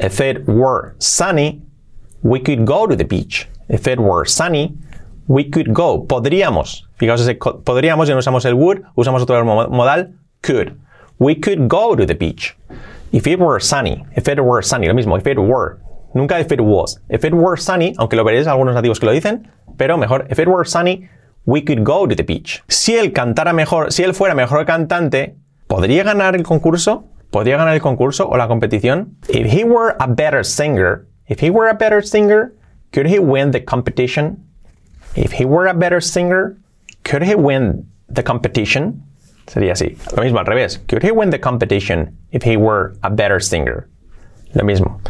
If 0.00 0.22
it 0.22 0.48
were 0.48 0.94
sunny, 1.00 1.66
we 2.22 2.42
could 2.42 2.64
go 2.64 2.88
to 2.88 2.96
the 2.96 3.04
beach. 3.04 3.46
If 3.68 3.86
it 3.86 3.98
were 3.98 4.26
sunny, 4.26 4.74
we 5.28 5.50
could 5.50 5.72
go. 5.72 6.06
Podríamos. 6.06 6.88
Fijaos 6.96 7.20
ese 7.20 7.34
podríamos, 7.36 8.08
ya 8.08 8.14
no 8.14 8.20
usamos 8.20 8.44
el 8.44 8.54
would, 8.54 8.82
usamos 8.94 9.22
otro 9.22 9.44
modal, 9.44 10.14
could. 10.42 10.78
We 11.18 11.34
could 11.40 11.68
go 11.68 11.96
to 11.96 12.06
the 12.06 12.14
beach. 12.14 12.56
If 13.12 13.26
it 13.26 13.38
were 13.38 13.60
sunny, 13.60 14.04
if 14.16 14.28
it 14.28 14.40
were 14.40 14.62
sunny, 14.62 14.88
lo 14.88 14.94
mismo, 14.94 15.18
if 15.18 15.26
it 15.26 15.38
were. 15.38 15.78
Nunca 16.14 16.38
if 16.38 16.50
it 16.52 16.60
was. 16.60 17.00
If 17.08 17.24
it 17.24 17.34
were 17.34 17.56
sunny, 17.56 17.94
aunque 17.98 18.16
lo 18.16 18.24
veréis 18.24 18.46
algunos 18.46 18.74
nativos 18.74 18.98
que 18.98 19.06
lo 19.06 19.12
dicen, 19.12 19.50
pero 19.76 19.96
mejor, 19.96 20.26
if 20.30 20.38
it 20.38 20.48
were 20.48 20.64
sunny, 20.64 21.08
we 21.44 21.62
could 21.62 21.84
go 21.84 22.06
to 22.06 22.14
the 22.14 22.22
beach. 22.22 22.62
Si 22.68 22.96
él 22.96 23.12
cantara 23.12 23.52
mejor, 23.52 23.92
si 23.92 24.02
él 24.02 24.14
fuera 24.14 24.34
mejor 24.34 24.64
cantante, 24.64 25.36
¿podría 25.66 26.04
ganar 26.04 26.34
el 26.34 26.42
concurso? 26.42 27.04
¿Podría 27.30 27.56
ganar 27.56 27.74
el 27.74 27.80
concurso 27.80 28.28
o 28.28 28.36
la 28.36 28.48
competición? 28.48 29.16
If 29.28 29.52
he 29.52 29.64
were 29.64 29.94
a 29.98 30.06
better 30.06 30.44
singer, 30.44 31.06
if 31.28 31.42
he 31.42 31.50
were 31.50 31.68
a 31.68 31.74
better 31.74 32.02
singer, 32.02 32.54
could 32.92 33.06
he 33.06 33.18
win 33.18 33.50
the 33.50 33.64
competition? 33.64 34.45
If 35.16 35.32
he 35.32 35.46
were 35.46 35.66
a 35.68 35.74
better 35.74 36.00
singer, 36.00 36.58
could 37.02 37.22
he 37.22 37.34
win 37.34 37.86
the 38.08 38.22
competition? 38.22 39.02
Sería 39.46 39.72
así. 39.72 39.96
Lo 40.14 40.22
mismo 40.22 40.38
al 40.38 40.46
revés. 40.46 40.78
Could 40.88 41.02
he 41.02 41.10
win 41.10 41.30
the 41.30 41.40
competition 41.40 42.16
if 42.32 42.44
he 42.44 42.56
were 42.56 42.92
a 43.02 43.08
better 43.08 43.40
singer? 43.40 43.88
Lo 44.52 44.64
mismo. 44.64 45.00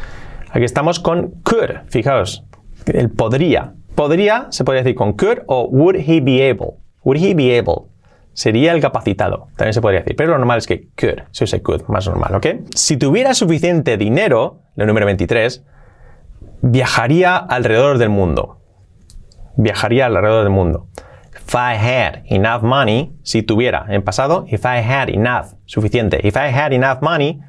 Aquí 0.50 0.64
estamos 0.64 1.00
con 1.00 1.32
could. 1.42 1.70
Fijaos. 1.88 2.44
El 2.86 3.10
podría. 3.10 3.74
Podría 3.94 4.46
se 4.50 4.62
podría 4.62 4.82
decir 4.82 4.94
con 4.94 5.14
could 5.14 5.40
o 5.46 5.68
would 5.68 5.96
he 5.96 6.20
be 6.20 6.48
able. 6.48 6.78
Would 7.02 7.18
he 7.18 7.34
be 7.34 7.58
able. 7.58 7.88
Sería 8.32 8.72
el 8.72 8.80
capacitado. 8.80 9.48
También 9.56 9.72
se 9.72 9.80
podría 9.80 10.00
decir. 10.00 10.14
Pero 10.14 10.32
lo 10.32 10.38
normal 10.38 10.58
es 10.58 10.66
que 10.66 10.88
could. 10.96 11.22
Se 11.32 11.44
usa 11.44 11.58
could. 11.60 11.82
Más 11.88 12.06
normal, 12.06 12.34
¿ok? 12.36 12.46
Si 12.74 12.96
tuviera 12.96 13.34
suficiente 13.34 13.96
dinero, 13.96 14.60
el 14.76 14.86
número 14.86 15.06
23, 15.06 15.64
viajaría 16.62 17.36
alrededor 17.36 17.98
del 17.98 18.10
mundo 18.10 18.60
viajaría 19.56 20.06
alrededor 20.06 20.44
del 20.44 20.52
mundo. 20.52 20.88
If 21.34 21.54
I 21.54 21.74
had 21.74 22.22
enough 22.26 22.62
money, 22.62 23.12
si 23.22 23.42
tuviera 23.42 23.86
en 23.88 24.02
pasado, 24.02 24.46
if 24.50 24.64
I 24.64 24.78
had 24.78 25.08
enough, 25.08 25.54
suficiente. 25.66 26.20
If 26.24 26.36
I 26.36 26.48
had 26.48 26.72
enough 26.72 27.00
money, 27.02 27.40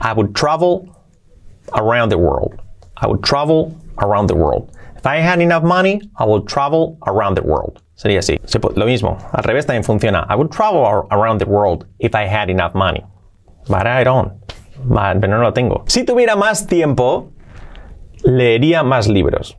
I 0.00 0.12
would 0.12 0.34
travel 0.34 0.86
around 1.74 2.10
the 2.10 2.18
world. 2.18 2.60
I 2.96 3.06
would 3.06 3.22
travel 3.22 3.74
around 3.98 4.28
the 4.28 4.34
world. 4.34 4.70
If 4.96 5.06
I 5.06 5.20
had 5.20 5.40
enough 5.40 5.62
money, 5.62 6.02
I 6.18 6.24
would 6.24 6.46
travel 6.46 6.98
around 7.06 7.36
the 7.36 7.42
world. 7.42 7.80
Sería 7.94 8.18
así. 8.18 8.38
Lo 8.76 8.86
mismo. 8.86 9.16
Al 9.32 9.44
revés 9.44 9.66
también 9.66 9.84
funciona. 9.84 10.26
I 10.28 10.34
would 10.34 10.50
travel 10.50 10.84
around 11.10 11.38
the 11.38 11.46
world 11.46 11.86
if 11.98 12.14
I 12.14 12.26
had 12.26 12.50
enough 12.50 12.74
money. 12.74 13.04
But 13.68 13.86
I 13.86 14.04
don't. 14.04 14.32
Pero 14.88 15.28
no 15.28 15.40
lo 15.40 15.52
tengo. 15.52 15.84
Si 15.86 16.04
tuviera 16.04 16.36
más 16.36 16.66
tiempo, 16.66 17.32
leería 18.24 18.82
más 18.82 19.08
libros. 19.08 19.56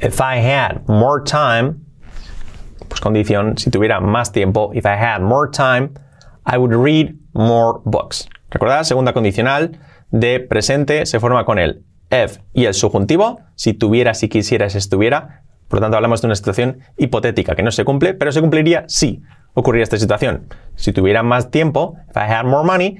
If 0.00 0.20
I 0.20 0.38
had 0.38 0.82
more 0.86 1.22
time, 1.24 1.76
pues 2.88 3.00
condición, 3.00 3.56
si 3.58 3.70
tuviera 3.70 4.00
más 4.00 4.32
tiempo, 4.32 4.70
if 4.74 4.84
I 4.84 4.96
had 4.96 5.20
more 5.20 5.50
time, 5.50 5.90
I 6.44 6.58
would 6.58 6.74
read 6.74 7.14
more 7.32 7.80
books. 7.84 8.28
Recordad, 8.50 8.82
segunda 8.84 9.12
condicional 9.12 9.78
de 10.10 10.40
presente 10.40 11.06
se 11.06 11.20
forma 11.20 11.44
con 11.44 11.58
el 11.58 11.84
if 12.10 12.38
y 12.52 12.66
el 12.66 12.74
subjuntivo. 12.74 13.40
Si 13.54 13.74
tuviera, 13.74 14.14
si 14.14 14.28
quisiera, 14.28 14.68
si 14.68 14.78
estuviera. 14.78 15.42
Por 15.68 15.78
lo 15.78 15.84
tanto, 15.84 15.96
hablamos 15.96 16.20
de 16.20 16.26
una 16.26 16.36
situación 16.36 16.80
hipotética 16.98 17.54
que 17.54 17.62
no 17.62 17.70
se 17.70 17.84
cumple, 17.84 18.12
pero 18.12 18.30
se 18.30 18.40
cumpliría 18.40 18.84
si 18.88 19.22
ocurriera 19.54 19.84
esta 19.84 19.96
situación. 19.96 20.48
Si 20.76 20.92
tuviera 20.92 21.22
más 21.22 21.50
tiempo, 21.50 21.96
if 22.10 22.16
I 22.16 22.30
had 22.30 22.44
more 22.44 22.66
money, 22.66 22.98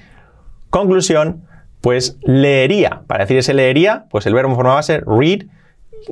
conclusión, 0.70 1.46
pues 1.82 2.16
leería. 2.22 3.02
Para 3.06 3.24
decir 3.24 3.36
ese 3.36 3.52
leería, 3.52 4.06
pues 4.10 4.24
el 4.26 4.34
verbo 4.34 4.54
formaba 4.54 4.82
ser 4.82 5.04
read 5.04 5.46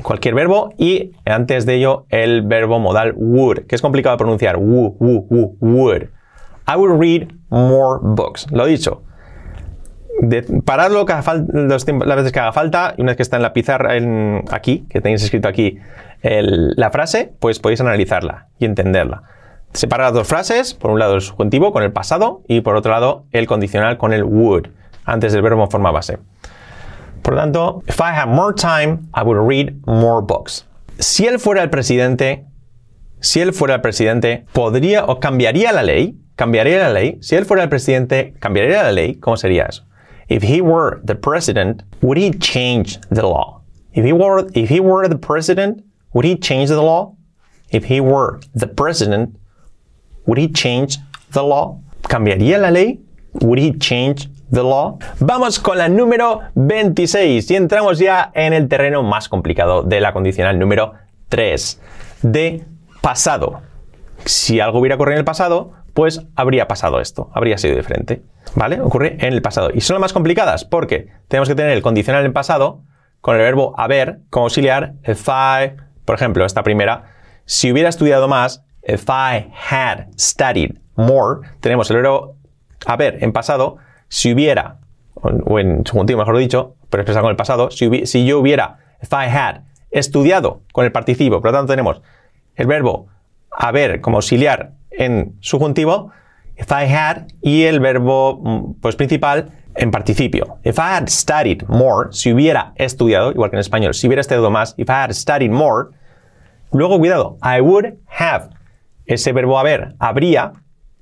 cualquier 0.02 0.34
verbo 0.34 0.72
y 0.78 1.12
antes 1.24 1.66
de 1.66 1.74
ello 1.76 2.06
el 2.08 2.42
verbo 2.42 2.78
modal 2.78 3.12
would, 3.16 3.66
que 3.66 3.74
es 3.74 3.82
complicado 3.82 4.14
de 4.16 4.18
pronunciar. 4.18 4.56
would. 4.58 6.02
I 6.68 6.76
would 6.76 7.00
read 7.00 7.28
more 7.50 7.98
books. 8.02 8.46
Lo 8.50 8.66
dicho. 8.66 9.02
de, 10.22 10.42
paradlo 10.64 11.06
cada 11.06 11.22
fal- 11.22 11.46
los 11.50 11.84
tiempos- 11.86 12.06
las 12.06 12.16
veces 12.18 12.30
que 12.32 12.40
haga 12.40 12.52
falta 12.52 12.94
y 12.98 13.00
una 13.00 13.12
vez 13.12 13.16
que 13.16 13.22
está 13.22 13.36
en 13.36 13.42
la 13.42 13.52
pizarra 13.54 13.92
aquí, 14.50 14.84
que 14.90 15.00
tenéis 15.00 15.22
escrito 15.24 15.48
aquí 15.48 15.78
la 16.22 16.90
frase, 16.90 17.32
pues 17.40 17.58
podéis 17.58 17.80
analizarla 17.80 18.48
y 18.58 18.66
entenderla. 18.66 19.22
Separar 19.72 20.08
las 20.08 20.14
dos 20.14 20.28
frases, 20.28 20.74
por 20.74 20.90
un 20.90 20.98
lado 20.98 21.14
el 21.14 21.22
subjuntivo 21.22 21.72
con 21.72 21.82
el 21.84 21.92
pasado 21.92 22.42
y 22.48 22.60
por 22.60 22.76
otro 22.76 22.92
lado 22.92 23.24
el 23.32 23.46
condicional 23.46 23.96
con 23.96 24.12
el 24.12 24.24
would, 24.24 24.66
antes 25.06 25.32
del 25.32 25.40
verbo 25.42 25.62
en 25.64 25.70
forma 25.70 25.90
base. 25.90 26.18
Por 27.30 27.36
lo 27.36 27.42
tanto, 27.42 27.84
if 27.86 28.00
I 28.00 28.10
had 28.10 28.26
more 28.26 28.52
time, 28.52 29.08
I 29.14 29.22
would 29.22 29.38
read 29.38 29.86
more 29.86 30.20
books. 30.20 30.64
Si 30.98 31.28
él 31.28 31.38
fuera 31.38 31.62
el 31.62 31.70
presidente, 31.70 32.44
si 33.20 33.40
él 33.40 33.52
fuera 33.52 33.76
el 33.76 33.80
presidente, 33.82 34.46
podría 34.52 35.04
o 35.04 35.20
cambiaría 35.20 35.70
la 35.70 35.84
ley, 35.84 36.16
cambiaría 36.34 36.80
la 36.80 36.92
ley. 36.92 37.18
Si 37.20 37.36
él 37.36 37.44
fuera 37.44 37.62
el 37.62 37.68
presidente, 37.68 38.34
cambiaría 38.40 38.82
la 38.82 38.90
ley. 38.90 39.14
¿Cómo 39.20 39.36
sería 39.36 39.66
eso? 39.66 39.84
If 40.28 40.42
he 40.42 40.60
were 40.60 41.00
the 41.04 41.14
president, 41.14 41.84
would 42.02 42.18
he 42.18 42.32
change 42.32 42.98
the 43.12 43.22
law? 43.22 43.62
If 43.92 44.04
he 44.04 44.12
were, 44.12 44.50
if 44.52 44.68
he 44.68 44.80
were 44.80 45.06
the 45.08 45.16
president, 45.16 45.84
would 46.12 46.26
he 46.26 46.36
change 46.36 46.68
the 46.68 46.82
law? 46.82 47.14
If 47.70 47.84
he 47.84 48.00
were 48.00 48.40
the 48.56 48.66
president, 48.66 49.36
would 50.26 50.40
he 50.40 50.48
change 50.48 50.98
the 51.30 51.44
law? 51.44 51.78
¿Cambiaría 52.08 52.60
la 52.60 52.70
ley? 52.70 52.98
Would 53.34 53.60
he 53.60 53.78
change 53.78 54.28
Vamos 54.52 55.60
con 55.60 55.78
la 55.78 55.88
número 55.88 56.40
26 56.56 57.48
y 57.52 57.54
entramos 57.54 58.00
ya 58.00 58.32
en 58.34 58.52
el 58.52 58.66
terreno 58.66 59.04
más 59.04 59.28
complicado 59.28 59.84
de 59.84 60.00
la 60.00 60.12
condicional 60.12 60.58
número 60.58 60.94
3, 61.28 61.80
de 62.22 62.64
pasado. 63.00 63.60
Si 64.24 64.58
algo 64.58 64.80
hubiera 64.80 64.96
ocurrido 64.96 65.14
en 65.14 65.18
el 65.20 65.24
pasado, 65.24 65.72
pues 65.94 66.26
habría 66.34 66.66
pasado 66.66 67.00
esto, 67.00 67.30
habría 67.32 67.58
sido 67.58 67.76
diferente. 67.76 68.22
¿Vale? 68.56 68.80
Ocurre 68.80 69.18
en 69.24 69.32
el 69.32 69.40
pasado. 69.40 69.70
Y 69.72 69.82
son 69.82 69.94
las 69.94 70.00
más 70.00 70.12
complicadas 70.12 70.64
porque 70.64 71.08
tenemos 71.28 71.48
que 71.48 71.54
tener 71.54 71.70
el 71.70 71.82
condicional 71.82 72.24
en 72.26 72.32
pasado 72.32 72.82
con 73.20 73.36
el 73.36 73.42
verbo 73.42 73.74
haber 73.78 74.18
como 74.30 74.46
auxiliar, 74.46 74.94
if 75.06 75.28
I, 75.28 75.76
por 76.04 76.16
ejemplo, 76.16 76.44
esta 76.44 76.64
primera, 76.64 77.04
si 77.44 77.70
hubiera 77.70 77.88
estudiado 77.88 78.26
más, 78.26 78.64
if 78.82 79.08
I 79.08 79.52
had 79.70 80.08
studied 80.18 80.72
more, 80.96 81.46
tenemos 81.60 81.88
el 81.90 81.98
verbo 81.98 82.34
haber 82.86 83.22
en 83.22 83.32
pasado, 83.32 83.76
si 84.10 84.34
hubiera, 84.34 84.80
o 85.14 85.58
en 85.58 85.86
subjuntivo 85.86 86.18
mejor 86.18 86.36
dicho, 86.36 86.74
pero 86.90 87.02
expresado 87.02 87.22
con 87.24 87.30
el 87.30 87.36
pasado, 87.36 87.70
si 87.70 88.26
yo 88.26 88.38
hubiera, 88.38 88.78
if 89.00 89.10
I 89.12 89.26
had, 89.34 89.62
estudiado 89.90 90.62
con 90.72 90.84
el 90.84 90.92
participio, 90.92 91.40
por 91.40 91.50
lo 91.50 91.58
tanto 91.58 91.72
tenemos 91.72 92.02
el 92.56 92.66
verbo 92.66 93.08
haber 93.50 94.00
como 94.00 94.18
auxiliar 94.18 94.72
en 94.90 95.36
subjuntivo, 95.40 96.10
if 96.56 96.70
I 96.70 96.92
had, 96.92 97.28
y 97.40 97.64
el 97.64 97.80
verbo 97.80 98.40
mm, 98.42 98.80
pues, 98.80 98.96
principal 98.96 99.52
en 99.76 99.90
participio. 99.90 100.58
If 100.64 100.78
I 100.78 100.96
had 100.96 101.08
studied 101.08 101.64
more, 101.68 102.12
si 102.12 102.32
hubiera 102.32 102.72
estudiado, 102.76 103.30
igual 103.30 103.50
que 103.50 103.56
en 103.56 103.60
español, 103.60 103.94
si 103.94 104.06
hubiera 104.06 104.20
estudiado 104.20 104.50
más, 104.50 104.74
if 104.76 104.88
I 104.88 105.04
had 105.04 105.12
studied 105.12 105.50
more, 105.50 105.90
luego 106.72 106.98
cuidado, 106.98 107.38
I 107.42 107.60
would 107.60 107.94
have, 108.06 108.50
ese 109.06 109.32
verbo 109.32 109.58
haber, 109.58 109.94
habría, 109.98 110.52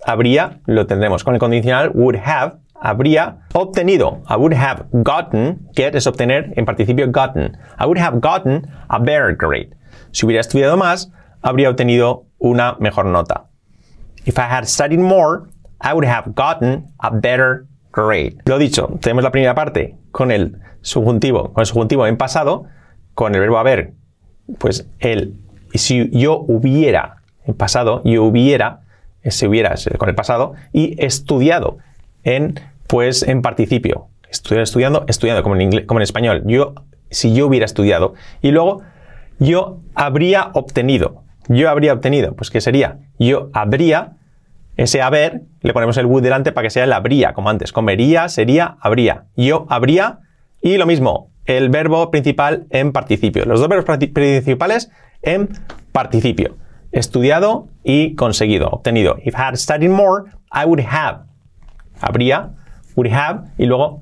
habría, 0.04 0.60
lo 0.66 0.86
tendremos 0.86 1.24
con 1.24 1.34
el 1.34 1.40
condicional 1.40 1.90
would 1.94 2.16
have, 2.16 2.58
habría 2.80 3.46
obtenido. 3.54 4.22
I 4.28 4.36
would 4.36 4.54
have 4.54 4.86
gotten, 4.92 5.68
get 5.74 5.94
es 5.94 6.06
obtener, 6.06 6.52
en 6.56 6.64
participio 6.64 7.10
gotten. 7.10 7.56
I 7.78 7.86
would 7.86 7.98
have 7.98 8.20
gotten 8.20 8.66
a 8.88 8.98
better 8.98 9.34
grade. 9.34 9.74
Si 10.12 10.26
hubiera 10.26 10.40
estudiado 10.40 10.76
más, 10.76 11.10
habría 11.42 11.70
obtenido 11.70 12.26
una 12.38 12.76
mejor 12.80 13.06
nota. 13.06 13.48
If 14.24 14.38
I 14.38 14.42
had 14.42 14.66
studied 14.66 15.00
more, 15.00 15.48
I 15.80 15.92
would 15.94 16.04
have 16.04 16.34
gotten 16.34 16.92
a 16.98 17.10
better 17.10 17.66
grade. 17.92 18.38
Lo 18.46 18.58
dicho, 18.58 18.98
tenemos 19.00 19.24
la 19.24 19.30
primera 19.30 19.54
parte 19.54 19.96
con 20.10 20.30
el 20.30 20.58
subjuntivo, 20.82 21.52
con 21.52 21.62
el 21.62 21.66
subjuntivo 21.66 22.06
en 22.06 22.16
pasado, 22.16 22.66
con 23.14 23.34
el 23.34 23.40
verbo 23.40 23.58
haber, 23.58 23.94
pues 24.58 24.88
el, 25.00 25.40
si 25.74 26.10
yo 26.10 26.38
hubiera, 26.46 27.22
en 27.44 27.54
pasado, 27.54 28.02
yo 28.04 28.24
hubiera, 28.24 28.80
ese 29.22 29.48
hubiera 29.48 29.74
con 29.98 30.08
el 30.08 30.14
pasado, 30.14 30.54
y 30.72 31.02
estudiado 31.04 31.78
en, 32.28 32.60
pues, 32.86 33.22
en 33.22 33.42
participio. 33.42 34.08
Estudiar, 34.30 34.62
estudiando, 34.62 35.04
estudiando, 35.08 35.42
como 35.42 35.56
en, 35.56 36.02
español. 36.02 36.42
Yo, 36.46 36.74
si 37.10 37.34
yo 37.34 37.46
hubiera 37.46 37.64
estudiado. 37.64 38.14
Y 38.42 38.50
luego, 38.50 38.82
yo 39.38 39.78
habría 39.94 40.50
obtenido. 40.52 41.22
Yo 41.48 41.70
habría 41.70 41.94
obtenido. 41.94 42.34
Pues, 42.34 42.50
¿qué 42.50 42.60
sería? 42.60 42.98
Yo 43.18 43.48
habría, 43.54 44.16
ese 44.76 45.00
haber, 45.00 45.42
le 45.62 45.72
ponemos 45.72 45.96
el 45.96 46.04
would 46.04 46.22
delante 46.22 46.52
para 46.52 46.66
que 46.66 46.70
sea 46.70 46.84
el 46.84 46.92
habría, 46.92 47.32
como 47.32 47.48
antes. 47.48 47.72
Comería, 47.72 48.28
sería, 48.28 48.76
habría. 48.80 49.24
Yo 49.34 49.66
habría, 49.70 50.18
y 50.60 50.76
lo 50.76 50.84
mismo, 50.84 51.30
el 51.46 51.70
verbo 51.70 52.10
principal 52.10 52.66
en 52.68 52.92
participio. 52.92 53.46
Los 53.46 53.60
dos 53.60 53.70
verbos 53.70 53.98
principales 54.12 54.90
en 55.22 55.48
participio. 55.92 56.56
Estudiado 56.92 57.68
y 57.84 58.14
conseguido, 58.16 58.68
obtenido. 58.68 59.16
If 59.24 59.34
I 59.34 59.38
had 59.38 59.56
studied 59.56 59.90
more, 59.90 60.24
I 60.52 60.66
would 60.66 60.80
have. 60.80 61.27
Habría, 62.00 62.50
would 62.96 63.12
have, 63.12 63.48
y 63.58 63.66
luego 63.66 64.00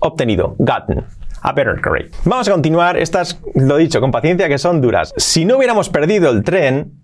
obtenido, 0.00 0.54
gotten. 0.58 1.04
A 1.42 1.52
better 1.52 1.78
grade. 1.80 2.10
Vamos 2.24 2.48
a 2.48 2.52
continuar. 2.52 2.96
Estas, 2.96 3.40
lo 3.54 3.76
dicho, 3.76 4.00
con 4.00 4.10
paciencia, 4.10 4.48
que 4.48 4.58
son 4.58 4.80
duras. 4.80 5.14
Si 5.16 5.44
no 5.44 5.58
hubiéramos 5.58 5.88
perdido 5.88 6.30
el 6.30 6.42
tren, 6.42 6.94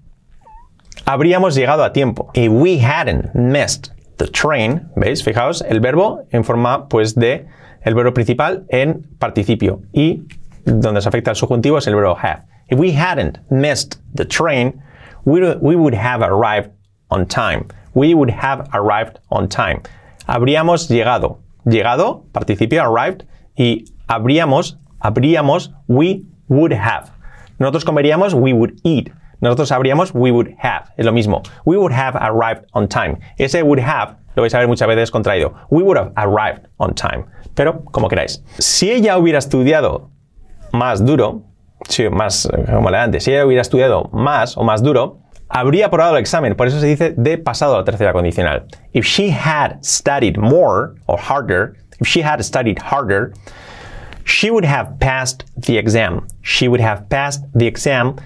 habríamos 1.05 1.55
llegado 1.55 1.85
a 1.85 1.93
tiempo. 1.93 2.31
If 2.35 2.51
we 2.51 2.81
hadn't 2.81 3.33
missed 3.35 3.93
the 4.17 4.27
train, 4.27 4.89
¿veis? 4.97 5.23
Fijaos, 5.23 5.63
el 5.69 5.81
verbo 5.81 6.25
en 6.31 6.45
forma 6.45 6.89
pues 6.89 7.15
de 7.15 7.47
el 7.83 7.95
verbo 7.95 8.15
principal 8.15 8.65
en 8.69 9.09
participio 9.19 9.83
y 9.93 10.25
donde 10.65 11.01
se 11.03 11.09
afecta 11.09 11.31
el 11.31 11.37
subjuntivo 11.37 11.79
es 11.79 11.87
el 11.87 11.95
verbo 11.95 12.17
have. 12.17 12.45
If 12.69 12.79
we 12.79 12.93
hadn't 12.93 13.39
missed 13.51 14.01
the 14.15 14.25
train, 14.25 14.83
we, 15.25 15.55
we 15.57 15.77
would 15.77 15.95
have 15.95 16.23
arrived 16.23 16.71
on 17.09 17.27
time. 17.27 17.67
We 17.95 18.15
would 18.15 18.31
have 18.31 18.69
arrived 18.73 19.19
on 19.29 19.49
time. 19.49 19.83
Habríamos 20.27 20.89
llegado. 20.89 21.41
Llegado, 21.65 22.25
participio, 22.33 22.83
arrived, 22.83 23.25
y 23.57 23.85
habríamos, 24.07 24.79
habríamos, 25.01 25.75
we 25.87 26.23
would 26.49 26.73
have. 26.73 27.11
Nosotros 27.59 27.85
comeríamos, 27.85 28.35
we 28.35 28.53
would 28.53 28.75
eat. 28.83 29.11
Nosotros 29.41 29.69
sabríamos, 29.69 30.13
we 30.15 30.31
would 30.31 30.55
have. 30.59 30.93
Es 30.97 31.07
lo 31.07 31.13
mismo. 31.13 31.43
We 31.65 31.77
would 31.77 31.93
have 31.93 32.17
arrived 32.17 32.67
on 32.73 32.89
time. 32.89 33.19
Ese 33.39 33.63
would 33.63 33.81
have 33.81 34.17
lo 34.35 34.43
vais 34.43 34.55
a 34.55 34.59
ver 34.59 34.69
muchas 34.69 34.89
veces 34.89 35.11
contraído. 35.11 35.55
We 35.71 35.83
would 35.83 35.99
have 35.99 36.13
arrived 36.17 36.69
on 36.79 36.95
time. 36.95 37.27
Pero, 37.55 37.85
como 37.85 38.09
queráis. 38.09 38.43
Si 38.59 38.91
ella 38.91 39.19
hubiera 39.19 39.39
estudiado 39.39 40.11
más 40.73 41.05
duro, 41.05 41.43
sí, 41.89 42.09
más, 42.09 42.49
como 42.67 42.91
le 42.91 42.99
antes, 42.99 43.25
si 43.25 43.33
ella 43.33 43.45
hubiera 43.45 43.63
estudiado 43.63 44.09
más 44.13 44.57
o 44.57 44.65
más 44.65 44.83
duro, 44.83 45.22
habría 45.53 45.87
aprobado 45.87 46.17
el 46.17 46.21
examen. 46.21 46.55
Por 46.55 46.67
eso 46.67 46.81
se 46.81 46.87
dice 46.87 47.15
de 47.17 47.39
pasado 47.39 47.75
a 47.75 47.79
la 47.79 47.85
tercera 47.85 48.13
condicional. 48.13 48.67
If 48.93 49.05
she 49.05 49.31
had 49.31 49.83
studied 49.83 50.39
more 50.39 50.95
or 51.07 51.19
harder, 51.19 51.77
if 52.01 52.09
she 52.09 52.23
had 52.23 52.43
studied 52.43 52.79
harder, 52.79 53.33
she 54.25 54.51
would 54.51 54.65
have 54.65 54.99
passed 54.99 55.45
the 55.57 55.77
exam. 55.79 56.27
She 56.43 56.69
would 56.69 56.81
have 56.81 57.09
passed 57.09 57.45
the 57.55 57.67
exam 57.67 58.17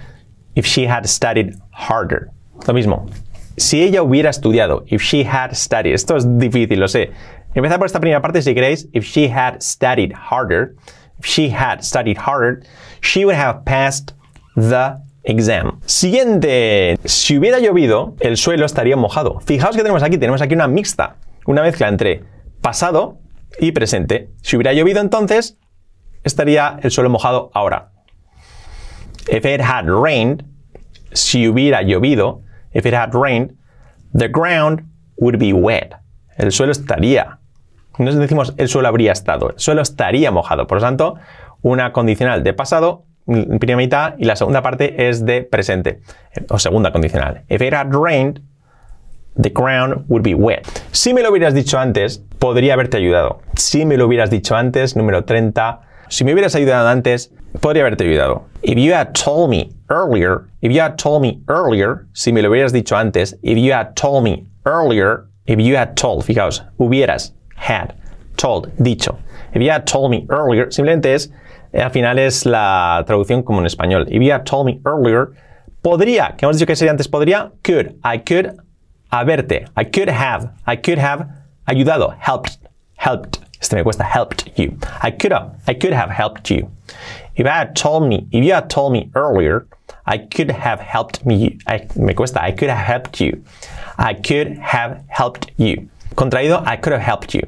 if 0.55 0.65
she 0.65 0.87
had 0.87 1.05
studied 1.07 1.55
harder. 1.71 2.31
Lo 2.65 2.73
mismo. 2.73 3.09
Si 3.57 3.83
ella 3.83 4.03
hubiera 4.03 4.29
estudiado, 4.29 4.85
if 4.87 5.01
she 5.01 5.23
had 5.23 5.55
studied. 5.55 5.93
Esto 5.93 6.15
es 6.15 6.25
difícil, 6.25 6.77
lo 6.79 6.87
sé. 6.87 7.11
Empezar 7.55 7.77
por 7.77 7.87
esta 7.87 7.99
primera 7.99 8.21
parte 8.21 8.41
si 8.41 8.53
queréis. 8.53 8.87
If 8.93 9.03
she 9.03 9.27
had 9.27 9.61
studied 9.61 10.13
harder, 10.13 10.75
if 11.19 11.25
she 11.25 11.49
had 11.49 11.83
studied 11.83 12.17
harder, 12.17 12.63
she 13.01 13.25
would 13.25 13.35
have 13.35 13.65
passed 13.65 14.13
the 14.55 15.01
exam. 15.27 15.79
Siguiente. 15.85 16.97
Si 17.03 17.37
hubiera 17.37 17.59
llovido, 17.59 18.15
el 18.21 18.37
suelo 18.37 18.65
estaría 18.65 18.95
mojado. 18.95 19.41
Fijaos 19.41 19.75
que 19.75 19.81
tenemos 19.83 20.01
aquí, 20.01 20.17
tenemos 20.17 20.41
aquí 20.41 20.53
una 20.53 20.67
mixta, 20.67 21.17
una 21.45 21.61
mezcla 21.61 21.89
entre 21.89 22.23
pasado 22.61 23.19
y 23.59 23.73
presente. 23.73 24.29
Si 24.41 24.55
hubiera 24.55 24.73
llovido 24.73 25.01
entonces, 25.01 25.57
estaría 26.23 26.79
el 26.81 26.91
suelo 26.91 27.09
mojado 27.09 27.51
ahora. 27.53 27.91
If 29.29 29.45
it 29.45 29.61
had 29.61 29.85
rained, 29.87 30.45
si 31.11 31.47
hubiera 31.47 31.81
llovido, 31.81 32.41
if 32.73 32.85
it 32.85 32.93
had 32.93 33.13
rained, 33.13 33.57
the 34.17 34.29
ground 34.29 34.83
would 35.17 35.37
be 35.37 35.51
wet. 35.51 35.93
El 36.37 36.51
suelo 36.53 36.71
estaría. 36.71 37.39
No 37.97 38.13
decimos 38.13 38.53
el 38.57 38.69
suelo 38.69 38.87
habría 38.87 39.11
estado, 39.11 39.49
el 39.49 39.59
suelo 39.59 39.81
estaría 39.81 40.31
mojado. 40.31 40.67
Por 40.67 40.77
lo 40.77 40.83
tanto, 40.83 41.15
una 41.61 41.91
condicional 41.91 42.43
de 42.43 42.53
pasado, 42.53 43.05
primera 43.27 43.77
mitad, 43.77 44.13
y 44.17 44.25
la 44.25 44.35
segunda 44.35 44.61
parte 44.61 45.09
es 45.09 45.25
de 45.25 45.43
presente, 45.43 45.99
o 46.49 46.57
segunda 46.59 46.91
condicional. 46.91 47.43
If 47.49 47.61
it 47.61 47.73
had 47.73 47.93
rained, 47.93 48.41
the 49.35 49.49
ground 49.49 50.05
would 50.07 50.23
be 50.23 50.33
wet. 50.33 50.65
Si 50.91 51.13
me 51.13 51.21
lo 51.21 51.31
hubieras 51.31 51.53
dicho 51.53 51.77
antes, 51.77 52.23
podría 52.39 52.73
haberte 52.73 52.97
ayudado. 52.97 53.41
Si 53.55 53.85
me 53.85 53.97
lo 53.97 54.07
hubieras 54.07 54.29
dicho 54.29 54.55
antes, 54.55 54.95
número 54.95 55.25
30. 55.25 55.81
Si 56.09 56.23
me 56.23 56.33
hubieras 56.33 56.55
ayudado 56.55 56.87
antes, 56.87 57.31
podría 57.59 57.83
haberte 57.83 58.05
ayudado. 58.05 58.45
If 58.63 58.77
you 58.77 58.93
had 58.93 59.13
told 59.13 59.49
me 59.49 59.71
earlier, 59.89 60.45
if 60.61 60.71
you 60.71 60.81
had 60.81 60.97
told 60.97 61.21
me 61.21 61.41
earlier, 61.47 62.07
si 62.13 62.31
me 62.31 62.41
lo 62.41 62.49
hubieras 62.49 62.71
dicho 62.71 62.95
antes, 62.95 63.37
if 63.43 63.57
you 63.57 63.73
had 63.73 63.95
told 63.95 64.23
me 64.23 64.47
earlier, 64.65 65.25
if 65.45 65.59
you 65.59 65.75
had 65.75 65.95
told, 65.95 66.23
fijaos, 66.23 66.63
hubieras, 66.77 67.33
had, 67.55 67.93
told, 68.37 68.71
dicho. 68.77 69.17
If 69.53 69.61
you 69.61 69.71
had 69.71 69.85
told 69.85 70.11
me 70.11 70.25
earlier, 70.29 70.71
simplemente 70.71 71.13
es, 71.13 71.27
eh, 71.27 71.31
al 71.81 71.91
final 71.91 72.19
es 72.19 72.45
la 72.45 73.03
traducción 73.05 73.43
como 73.43 73.59
en 73.59 73.65
español. 73.65 74.07
If 74.09 74.21
you 74.21 74.31
had 74.31 74.45
told 74.45 74.65
me 74.65 74.79
earlier, 74.85 75.33
podría, 75.81 76.35
que 76.35 76.45
hemos 76.45 76.57
dicho 76.57 76.65
que 76.65 76.75
sería 76.75 76.91
antes 76.91 77.07
podría, 77.07 77.51
could, 77.63 77.95
I 78.03 78.17
could 78.19 78.57
haberte, 79.11 79.67
I 79.75 79.85
could 79.85 80.09
have, 80.09 80.49
I 80.65 80.75
could 80.77 80.99
have 80.99 81.27
ayudado, 81.65 82.15
helped, 82.19 82.57
helped. 82.97 83.39
Este 83.59 83.73
me 83.73 83.83
cuesta, 83.83 84.03
helped 84.03 84.51
you. 84.55 84.77
I 85.01 85.11
could 85.11 85.31
have, 85.31 85.55
I 85.67 85.73
could 85.73 85.93
have 85.93 86.11
helped 86.11 86.49
you. 86.49 86.69
If 87.35 87.45
I 87.45 87.57
had 87.57 87.75
told 87.75 88.07
me, 88.07 88.27
if 88.31 88.43
you 88.43 88.53
had 88.53 88.69
told 88.69 88.93
me 88.93 89.09
earlier, 89.15 89.67
I 90.05 90.17
could 90.19 90.51
have 90.51 90.79
helped 90.79 91.25
me. 91.25 91.57
I, 91.67 91.87
me 91.95 92.13
cuesta, 92.13 92.41
I 92.41 92.51
could 92.51 92.69
have 92.69 92.85
helped 92.85 93.19
you. 93.19 93.43
I 93.97 94.13
could 94.13 94.57
have 94.59 95.03
helped 95.07 95.51
you. 95.57 95.89
Contraído, 96.15 96.63
I 96.65 96.77
could 96.77 96.93
have 96.93 97.01
helped 97.01 97.33
you. 97.33 97.41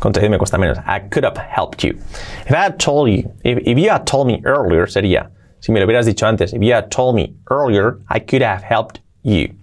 Cuesta 0.00 0.58
menos. 0.58 0.78
I 0.86 1.00
could 1.10 1.24
have 1.24 1.36
helped 1.36 1.84
you. 1.84 1.98
If 2.46 2.52
I 2.52 2.64
had 2.64 2.78
told 2.78 3.10
you, 3.10 3.30
if, 3.44 3.58
if 3.58 3.78
you 3.78 3.90
had 3.90 4.06
told 4.06 4.26
me 4.26 4.40
earlier, 4.44 4.86
sería, 4.88 5.30
si 5.60 5.72
me 5.72 5.80
lo 5.80 5.86
hubieras 5.86 6.06
dicho 6.06 6.26
antes, 6.26 6.52
if 6.52 6.62
you 6.62 6.72
had 6.72 6.90
told 6.90 7.14
me 7.14 7.36
earlier, 7.50 7.98
I 8.08 8.18
could 8.20 8.42
have 8.42 8.62
helped 8.62 9.00
you. 9.22 9.54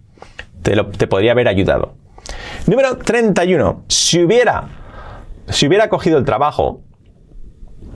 Te, 0.64 0.76
te 0.76 1.08
podría 1.08 1.32
haber 1.32 1.48
ayudado. 1.48 1.94
Número 2.68 2.98
31. 2.98 3.84
Si 3.88 4.24
hubiera, 4.24 4.70
si 5.50 5.68
hubiera 5.68 5.90
cogido 5.90 6.18
el 6.18 6.26
trabajo, 6.26 6.82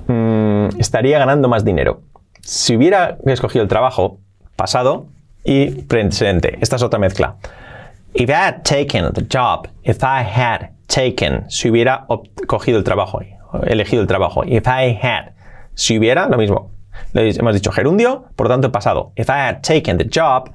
mmm, 0.07 0.69
estaría 0.79 1.19
ganando 1.19 1.47
más 1.47 1.63
dinero. 1.63 2.01
Si 2.41 2.75
hubiera 2.75 3.17
escogido 3.25 3.63
el 3.63 3.69
trabajo, 3.69 4.19
pasado 4.55 5.07
y 5.43 5.83
presente. 5.83 6.57
Esta 6.61 6.75
es 6.77 6.83
otra 6.83 6.99
mezcla. 6.99 7.35
If 8.13 8.29
I 8.29 8.33
had 8.33 8.63
taken 8.63 9.11
the 9.13 9.21
job, 9.21 9.67
if 9.83 10.03
I 10.03 10.23
had 10.23 10.71
taken, 10.93 11.49
si 11.49 11.69
hubiera 11.69 12.05
cogido 12.47 12.77
el 12.77 12.83
trabajo, 12.83 13.21
elegido 13.65 14.01
el 14.01 14.07
trabajo. 14.07 14.43
If 14.45 14.67
I 14.67 14.99
had, 15.01 15.33
si 15.73 15.97
hubiera, 15.97 16.27
lo 16.27 16.37
mismo. 16.37 16.71
Hemos 17.13 17.53
dicho 17.53 17.71
gerundio, 17.71 18.25
por 18.35 18.47
lo 18.47 18.53
tanto 18.53 18.71
pasado. 18.71 19.13
If 19.15 19.29
I 19.29 19.47
had 19.47 19.61
taken 19.61 19.97
the 19.97 20.05
job, 20.05 20.51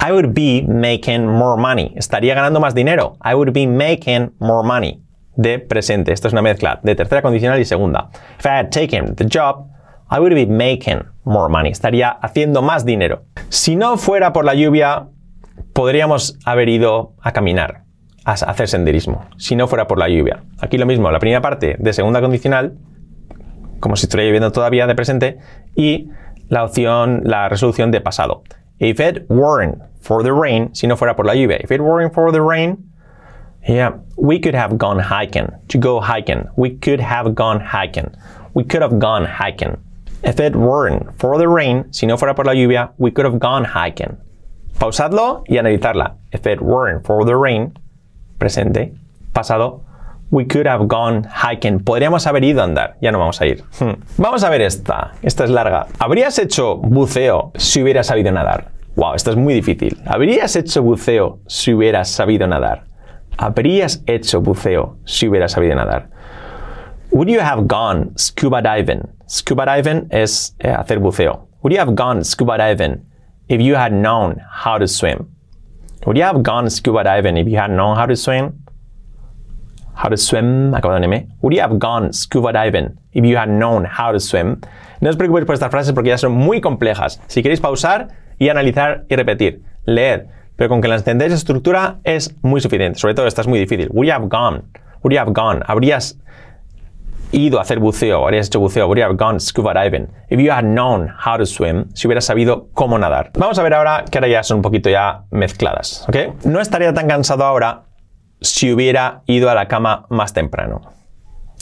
I 0.00 0.12
would 0.12 0.34
be 0.34 0.64
making 0.66 1.26
more 1.26 1.60
money. 1.60 1.92
Estaría 1.96 2.34
ganando 2.34 2.60
más 2.60 2.74
dinero. 2.74 3.16
I 3.24 3.34
would 3.34 3.52
be 3.52 3.66
making 3.66 4.32
more 4.38 4.66
money. 4.66 5.02
De 5.36 5.58
presente. 5.58 6.12
Esto 6.12 6.28
es 6.28 6.32
una 6.32 6.42
mezcla 6.42 6.80
de 6.82 6.94
tercera 6.94 7.22
condicional 7.22 7.60
y 7.60 7.64
segunda. 7.64 8.10
If 8.38 8.46
I 8.46 8.50
had 8.50 8.70
taken 8.70 9.14
the 9.14 9.26
job, 9.26 9.68
I 10.10 10.18
would 10.18 10.34
be 10.34 10.46
making 10.46 11.02
more 11.24 11.48
money. 11.48 11.70
Estaría 11.70 12.10
haciendo 12.10 12.62
más 12.62 12.84
dinero. 12.84 13.24
Si 13.48 13.76
no 13.76 13.96
fuera 13.96 14.32
por 14.32 14.44
la 14.44 14.54
lluvia, 14.54 15.08
podríamos 15.72 16.38
haber 16.44 16.68
ido 16.68 17.14
a 17.20 17.32
caminar, 17.32 17.83
hacer 18.24 18.68
senderismo. 18.68 19.26
Si 19.36 19.56
no 19.56 19.68
fuera 19.68 19.86
por 19.86 19.98
la 19.98 20.08
lluvia. 20.08 20.44
Aquí 20.60 20.78
lo 20.78 20.86
mismo, 20.86 21.10
la 21.10 21.18
primera 21.18 21.40
parte 21.40 21.76
de 21.78 21.92
segunda 21.92 22.20
condicional, 22.20 22.78
como 23.80 23.96
si 23.96 24.06
estuviera 24.06 24.28
lloviendo 24.28 24.52
todavía 24.52 24.86
de 24.86 24.94
presente, 24.94 25.38
y 25.74 26.10
la 26.48 26.64
opción, 26.64 27.22
la 27.24 27.48
resolución 27.48 27.90
de 27.90 28.00
pasado. 28.00 28.42
If 28.78 29.00
it 29.00 29.24
weren't 29.28 29.82
for 30.00 30.22
the 30.22 30.32
rain, 30.32 30.74
si 30.74 30.86
no 30.86 30.96
fuera 30.96 31.16
por 31.16 31.26
la 31.26 31.34
lluvia. 31.34 31.58
If 31.62 31.70
it 31.70 31.80
weren't 31.80 32.12
for 32.12 32.32
the 32.32 32.40
rain, 32.40 32.90
yeah, 33.66 33.94
we 34.16 34.40
could 34.40 34.54
have 34.54 34.76
gone 34.76 35.00
hiking. 35.00 35.48
To 35.68 35.78
go 35.78 36.00
hiking. 36.00 36.48
We 36.56 36.76
could 36.78 37.00
have 37.00 37.34
gone 37.34 37.60
hiking. 37.60 38.10
We 38.54 38.64
could 38.64 38.82
have 38.82 38.98
gone 38.98 39.26
hiking. 39.26 39.78
If 40.22 40.40
it 40.40 40.54
weren't 40.54 41.18
for 41.18 41.38
the 41.38 41.48
rain, 41.48 41.92
si 41.92 42.06
no 42.06 42.16
fuera 42.16 42.34
por 42.34 42.44
la 42.44 42.52
lluvia, 42.52 42.92
we 42.98 43.10
could 43.10 43.26
have 43.26 43.38
gone 43.38 43.64
hiking. 43.64 44.18
Pausadlo 44.78 45.44
y 45.48 45.56
analizarla. 45.56 46.16
If 46.32 46.46
it 46.46 46.60
weren't 46.60 47.06
for 47.06 47.24
the 47.24 47.36
rain, 47.36 47.72
presente, 48.44 48.92
pasado, 49.32 49.80
we 50.30 50.44
could 50.44 50.66
have 50.66 50.86
gone 50.86 51.22
hiking. 51.24 51.80
Podríamos 51.80 52.26
haber 52.26 52.44
ido 52.44 52.60
a 52.60 52.64
andar. 52.64 52.96
Ya 53.00 53.10
no 53.10 53.18
vamos 53.18 53.40
a 53.40 53.46
ir. 53.46 53.64
Hmm. 53.80 53.94
Vamos 54.18 54.44
a 54.44 54.50
ver 54.50 54.60
esta. 54.60 55.12
Esta 55.22 55.44
es 55.44 55.50
larga. 55.50 55.86
¿Habrías 55.98 56.38
hecho 56.38 56.76
buceo 56.76 57.52
si 57.56 57.82
hubieras 57.82 58.08
sabido 58.08 58.30
nadar? 58.32 58.70
Wow, 58.96 59.14
esta 59.14 59.30
es 59.30 59.36
muy 59.36 59.54
difícil. 59.54 59.98
¿Habrías 60.04 60.54
hecho 60.56 60.82
buceo 60.82 61.38
si 61.46 61.72
hubieras 61.72 62.10
sabido 62.10 62.46
nadar? 62.46 62.84
¿Habrías 63.38 64.02
hecho 64.06 64.42
buceo 64.42 64.98
si 65.06 65.26
hubieras 65.26 65.52
sabido 65.52 65.74
nadar? 65.74 66.10
Would 67.10 67.28
you 67.28 67.40
have 67.40 67.66
gone 67.66 68.10
scuba 68.18 68.60
diving? 68.60 69.08
Scuba 69.26 69.64
diving 69.64 70.06
es 70.10 70.54
eh, 70.58 70.68
hacer 70.68 70.98
buceo. 70.98 71.48
Would 71.62 71.72
you 71.72 71.80
have 71.80 71.94
gone 71.94 72.22
scuba 72.24 72.58
diving 72.58 73.06
if 73.48 73.60
you 73.60 73.74
had 73.74 73.92
known 73.92 74.36
how 74.50 74.78
to 74.78 74.86
swim? 74.86 75.33
Would 76.06 76.18
you 76.18 76.24
have 76.24 76.42
gone 76.42 76.68
scuba 76.68 77.02
diving 77.02 77.38
if 77.38 77.48
you 77.48 77.56
had 77.56 77.70
known 77.70 77.96
how 77.96 78.04
to 78.04 78.14
swim? 78.14 78.52
How 79.94 80.10
to 80.10 80.18
swim, 80.18 80.74
acabado 80.74 81.02
en 81.02 81.04
M. 81.04 81.28
Would 81.40 81.54
you 81.54 81.62
have 81.62 81.78
gone 81.78 82.12
scuba 82.12 82.52
diving 82.52 82.98
if 83.12 83.24
you 83.24 83.36
had 83.38 83.48
known 83.48 83.86
how 83.86 84.12
to 84.12 84.20
swim? 84.20 84.60
No 85.00 85.08
os 85.08 85.16
preocupéis 85.16 85.46
por 85.46 85.54
estas 85.54 85.70
frases 85.70 85.94
porque 85.94 86.08
ya 86.08 86.18
son 86.18 86.32
muy 86.32 86.60
complejas. 86.60 87.20
Si 87.26 87.42
queréis 87.42 87.60
pausar 87.60 88.08
y 88.38 88.50
analizar 88.50 89.06
y 89.08 89.16
repetir, 89.16 89.62
leed. 89.86 90.26
Pero 90.56 90.68
con 90.68 90.82
que 90.82 90.88
las 90.88 91.00
entendáis 91.00 91.32
estructura 91.32 92.00
es 92.04 92.36
muy 92.42 92.60
suficiente. 92.60 92.98
Sobre 92.98 93.14
todo 93.14 93.26
esta 93.26 93.40
es 93.40 93.48
muy 93.48 93.58
difícil. 93.58 93.88
Would 93.90 94.06
you 94.06 94.12
have 94.12 94.28
gone? 94.28 94.62
Would 95.02 95.14
you 95.14 95.20
have 95.20 95.32
gone? 95.32 95.62
Habrías 95.66 96.18
ido 97.34 97.58
a 97.58 97.62
hacer 97.62 97.78
buceo, 97.80 98.24
habrías 98.24 98.46
hecho 98.46 98.60
buceo, 98.60 98.88
have 99.02 99.16
gone 99.16 99.40
scuba 99.40 99.74
diving? 99.74 100.08
If 100.30 100.40
you 100.40 100.50
had 100.50 100.64
known 100.64 101.08
how 101.08 101.36
to 101.36 101.44
swim, 101.44 101.86
si 101.94 102.06
hubieras 102.06 102.24
sabido 102.24 102.68
cómo 102.74 102.98
nadar. 102.98 103.32
Vamos 103.36 103.58
a 103.58 103.62
ver 103.62 103.74
ahora 103.74 104.04
que 104.10 104.18
ahora 104.18 104.28
ya 104.28 104.42
son 104.42 104.58
un 104.58 104.62
poquito 104.62 104.88
ya 104.88 105.24
mezcladas, 105.30 106.06
¿ok? 106.08 106.44
No 106.44 106.60
estaría 106.60 106.94
tan 106.94 107.08
cansado 107.08 107.44
ahora 107.44 107.84
si 108.40 108.72
hubiera 108.72 109.22
ido 109.26 109.50
a 109.50 109.54
la 109.54 109.68
cama 109.68 110.06
más 110.10 110.32
temprano. 110.32 110.82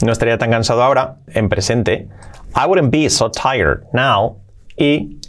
No 0.03 0.11
estaría 0.11 0.37
tan 0.37 0.51
cansado 0.51 0.83
ahora, 0.83 1.17
en 1.27 1.49
presente. 1.49 2.09
I 2.55 2.67
wouldn't 2.67 2.91
be 2.91 3.09
so 3.09 3.29
tired 3.29 3.85
now. 3.93 4.41
Y 4.77 5.19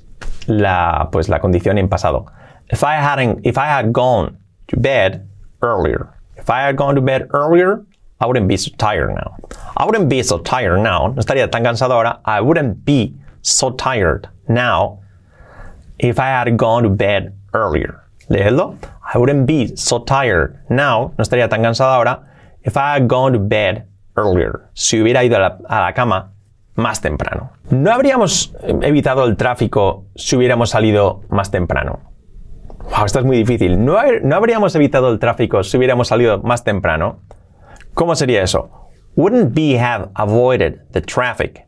la, 0.47 1.09
pues 1.13 1.29
la 1.29 1.41
condición 1.41 1.79
en 1.79 1.89
pasado. 1.89 2.27
If 2.71 2.83
I 2.83 2.97
hadn't, 2.97 3.47
if 3.47 3.57
I 3.57 3.67
had 3.67 3.93
gone 3.93 4.39
to 4.69 4.77
bed 4.77 5.27
earlier. 5.63 6.09
If 6.37 6.51
I 6.51 6.67
had 6.67 6.77
gone 6.77 6.95
to 6.95 7.01
bed 7.01 7.29
earlier, 7.33 7.85
I 8.25 8.27
wouldn't 8.27 8.49
be 8.49 8.57
so 8.57 8.71
tired 8.79 9.15
now. 9.15 9.37
I 9.77 9.85
wouldn't 9.85 10.09
be 10.09 10.23
so 10.23 10.39
tired 10.39 10.81
now. 10.81 11.09
No 11.09 11.21
estaría 11.21 11.51
tan 11.51 11.63
cansado 11.63 11.93
ahora. 11.93 12.21
I 12.25 12.41
wouldn't 12.41 12.83
be 12.87 13.13
so 13.43 13.73
tired 13.73 14.29
now 14.49 15.01
if 15.99 16.19
I 16.19 16.29
had 16.29 16.57
gone 16.57 16.85
to 16.85 16.89
bed 16.89 17.35
earlier. 17.53 18.01
Léelo. 18.31 18.79
I 19.13 19.19
wouldn't 19.19 19.45
be 19.47 19.77
so 19.77 19.99
tired 19.99 20.59
now. 20.71 21.13
No 21.19 21.23
estaría 21.23 21.51
tan 21.51 21.61
cansado 21.63 21.93
ahora 21.93 22.25
if 22.63 22.79
I 22.79 22.95
had 22.95 23.09
gone 23.09 23.35
to 23.35 23.39
bed 23.39 23.85
earlier. 24.17 24.71
Si 24.73 25.03
hubiera 25.03 25.23
ido 25.23 25.37
a 25.37 25.61
la, 25.69 25.93
cama 25.93 26.33
más 26.77 27.03
temprano. 27.03 27.51
¿No 27.69 27.93
habríamos 27.93 28.55
evitado 28.63 29.27
el 29.27 29.37
tráfico 29.37 30.07
si 30.17 30.37
hubiéramos 30.37 30.71
salido 30.71 31.21
más 31.29 31.51
temprano? 31.51 32.01
Wow, 32.91 33.05
esto 33.05 33.19
es 33.19 33.27
muy 33.27 33.37
difícil. 33.37 33.85
¿No, 33.85 33.99
¿No 34.23 34.37
habríamos 34.37 34.75
evitado 34.75 35.13
el 35.13 35.19
tráfico 35.19 35.63
si 35.63 35.77
hubiéramos 35.77 36.09
salido 36.09 36.41
más 36.43 36.65
temprano? 36.65 37.19
¿Cómo 37.95 38.17
sería 38.17 38.43
eso? 38.43 38.71
Wouldn't 39.17 39.55
we 39.57 39.79
have 39.79 40.11
avoided 40.17 40.81
the 40.91 41.01
traffic? 41.01 41.65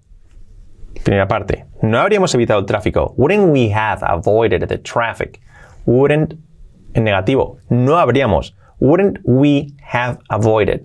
Primera 1.05 1.29
parte. 1.29 1.65
No 1.83 1.99
habríamos 1.99 2.35
evitado 2.35 2.59
el 2.59 2.67
tráfico. 2.67 3.15
Wouldn't 3.17 3.53
we 3.53 3.69
have 3.71 4.03
avoided 4.03 4.67
the 4.69 4.79
traffic? 4.79 5.41
Wouldn't, 5.87 6.35
en 6.95 7.05
negativo. 7.05 7.59
No 7.71 7.99
habríamos. 7.99 8.55
Wouldn't 8.81 9.21
we 9.25 9.75
have 9.83 10.19
avoided? 10.29 10.85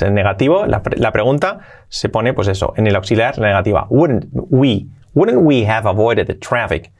En 0.00 0.14
negativo, 0.14 0.66
la, 0.66 0.80
la, 0.96 1.12
pregunta 1.12 1.60
se 1.88 2.08
pone, 2.08 2.32
pues 2.32 2.48
eso, 2.48 2.72
en 2.76 2.86
el 2.86 2.96
auxiliar, 2.96 3.36
la 3.38 3.48
negativa. 3.48 3.86
Wouldn't 3.90 4.28
we, 4.32 4.86
wouldn't 5.14 5.42
we 5.42 5.64
have 5.64 5.84
avoided 5.84 6.26
the 6.26 6.34
traffic 6.34 6.90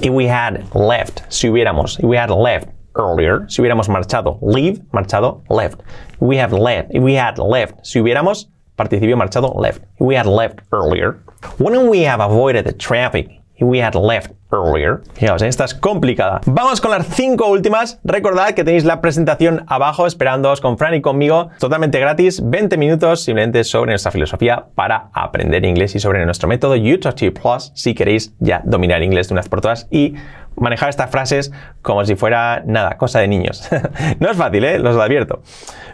if 0.00 0.10
we 0.10 0.26
had 0.26 0.64
left? 0.74 1.22
Si 1.28 1.46
hubiéramos, 1.46 1.98
if 2.00 2.04
we 2.04 2.16
had 2.16 2.30
left 2.30 2.68
earlier, 2.98 3.48
si 3.48 3.62
hubiéramos 3.62 3.88
marchado, 3.88 4.38
leave, 4.42 4.80
marchado, 4.92 5.42
left. 5.48 5.80
We 6.20 6.38
have 6.40 6.52
left, 6.52 6.90
if 6.92 7.02
we 7.02 7.18
had 7.18 7.38
left, 7.38 7.84
si 7.84 8.00
hubiéramos, 8.00 8.50
participio 8.76 9.16
marchado, 9.16 9.54
left. 9.58 9.82
If 9.94 10.00
we 10.00 10.16
had 10.16 10.26
left 10.26 10.60
earlier, 10.72 11.18
wouldn't 11.58 11.88
we 11.88 12.04
have 12.06 12.20
avoided 12.20 12.64
the 12.64 12.72
traffic 12.72 13.38
if 13.58 13.66
we 13.66 13.80
had 13.80 13.94
left 13.94 14.32
earlier. 14.52 15.02
Fijaos, 15.14 15.42
esta 15.42 15.64
es 15.64 15.74
complicada. 15.74 16.40
Vamos 16.46 16.80
con 16.80 16.90
las 16.90 17.06
cinco 17.08 17.48
últimas. 17.48 18.00
Recordad 18.04 18.54
que 18.54 18.64
tenéis 18.64 18.84
la 18.84 19.00
presentación 19.00 19.64
abajo 19.66 20.06
esperándoos 20.06 20.60
con 20.60 20.78
Fran 20.78 20.94
y 20.94 21.02
conmigo 21.02 21.50
totalmente 21.58 21.98
gratis, 21.98 22.40
20 22.44 22.76
minutos 22.76 23.24
simplemente 23.24 23.64
sobre 23.64 23.92
nuestra 23.92 24.12
filosofía 24.12 24.66
para 24.74 25.10
aprender 25.12 25.64
inglés 25.64 25.94
y 25.94 26.00
sobre 26.00 26.24
nuestro 26.24 26.48
método 26.48 26.76
YouTube 26.76 27.38
Plus 27.40 27.72
si 27.74 27.94
queréis 27.94 28.34
ya 28.38 28.62
dominar 28.64 29.02
inglés 29.02 29.28
de 29.28 29.34
una 29.34 29.42
vez 29.42 29.48
por 29.48 29.60
todas 29.60 29.86
y 29.90 30.14
manejar 30.60 30.88
estas 30.88 31.10
frases 31.10 31.52
como 31.82 32.04
si 32.04 32.16
fuera 32.16 32.62
nada, 32.66 32.96
cosa 32.96 33.20
de 33.20 33.28
niños. 33.28 33.68
no 34.20 34.30
es 34.30 34.36
fácil, 34.36 34.64
¿eh? 34.64 34.78
Los 34.78 34.96
lo 34.96 35.02
advierto. 35.02 35.42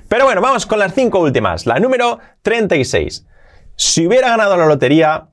Pero 0.09 0.24
bueno, 0.24 0.40
vamos 0.40 0.66
con 0.66 0.79
las 0.79 0.94
cinco 0.94 1.20
últimas. 1.20 1.66
La 1.66 1.79
número 1.79 2.18
36. 2.42 3.27
Si 3.77 4.07
hubiera 4.07 4.29
ganado 4.29 4.57
la 4.57 4.66
lotería, 4.66 5.29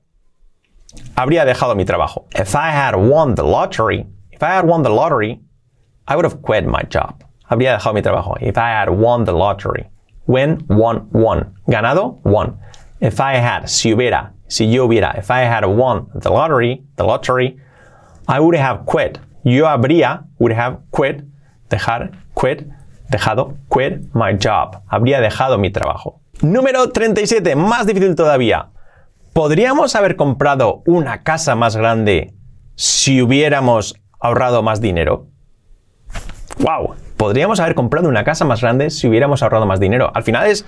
habría 1.15 1.45
dejado 1.45 1.75
mi 1.75 1.85
trabajo. 1.85 2.25
If 2.33 2.55
I 2.55 2.71
had 2.71 2.95
won 2.95 3.35
the 3.35 3.43
lottery, 3.43 4.07
if 4.31 4.41
I 4.41 4.55
had 4.55 4.65
won 4.65 4.83
the 4.83 4.89
lottery, 4.89 5.41
I 6.07 6.15
would 6.15 6.25
have 6.25 6.41
quit 6.41 6.65
my 6.65 6.81
job. 6.89 7.23
Habría 7.47 7.73
dejado 7.73 7.93
mi 7.93 8.01
trabajo. 8.01 8.35
If 8.41 8.57
I 8.57 8.71
had 8.71 8.89
won 8.89 9.25
the 9.25 9.33
lottery. 9.33 9.89
When, 10.25 10.65
won, 10.67 11.09
won. 11.11 11.55
Ganado, 11.67 12.19
won. 12.23 12.57
If 12.99 13.19
I 13.19 13.35
had, 13.35 13.67
si 13.67 13.91
hubiera, 13.91 14.31
si 14.47 14.71
yo 14.71 14.87
hubiera, 14.87 15.17
if 15.17 15.31
I 15.31 15.41
had 15.41 15.65
won 15.65 16.07
the 16.13 16.29
lottery, 16.29 16.83
the 16.95 17.03
lottery, 17.03 17.59
I 18.31 18.39
would 18.39 18.55
have 18.55 18.85
quit. 18.85 19.19
Yo 19.43 19.67
habría, 19.67 20.23
would 20.39 20.53
have 20.53 20.77
quit, 20.89 21.25
dejar, 21.69 22.11
quit, 22.33 22.65
dejado, 23.09 23.57
quit 23.69 24.03
my 24.13 24.37
job. 24.41 24.81
Habría 24.87 25.19
dejado 25.19 25.57
mi 25.57 25.69
trabajo. 25.69 26.21
Número 26.41 26.89
37, 26.91 27.57
más 27.57 27.85
difícil 27.85 28.15
todavía. 28.15 28.69
¿Podríamos 29.33 29.95
haber 29.95 30.15
comprado 30.15 30.81
una 30.85 31.23
casa 31.23 31.55
más 31.55 31.75
grande 31.75 32.33
si 32.75 33.21
hubiéramos 33.21 33.95
ahorrado 34.19 34.63
más 34.63 34.79
dinero? 34.79 35.27
¡Wow! 36.59 36.95
Podríamos 37.17 37.59
haber 37.59 37.75
comprado 37.75 38.07
una 38.07 38.23
casa 38.23 38.45
más 38.45 38.61
grande 38.61 38.91
si 38.91 39.09
hubiéramos 39.09 39.43
ahorrado 39.43 39.65
más 39.65 39.81
dinero. 39.81 40.09
Al 40.13 40.23
final 40.23 40.47
es, 40.47 40.65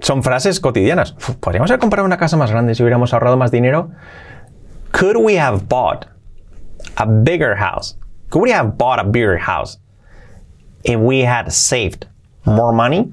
son 0.00 0.22
frases 0.22 0.60
cotidianas. 0.60 1.16
¿Podríamos 1.40 1.68
haber 1.70 1.80
comprado 1.80 2.06
una 2.06 2.16
casa 2.16 2.36
más 2.36 2.52
grande 2.52 2.76
si 2.76 2.82
hubiéramos 2.82 3.12
ahorrado 3.12 3.36
más 3.36 3.50
dinero? 3.50 3.90
Could 4.92 5.16
we 5.16 5.38
have 5.38 5.62
bought 5.68 6.15
a 6.96 7.06
bigger 7.06 7.54
house? 7.54 7.96
Could 8.30 8.42
we 8.42 8.50
have 8.50 8.76
bought 8.76 8.98
a 8.98 9.04
bigger 9.04 9.36
house 9.36 9.78
if 10.84 10.98
we 10.98 11.20
had 11.20 11.52
saved 11.52 12.06
more 12.44 12.72
money? 12.72 13.12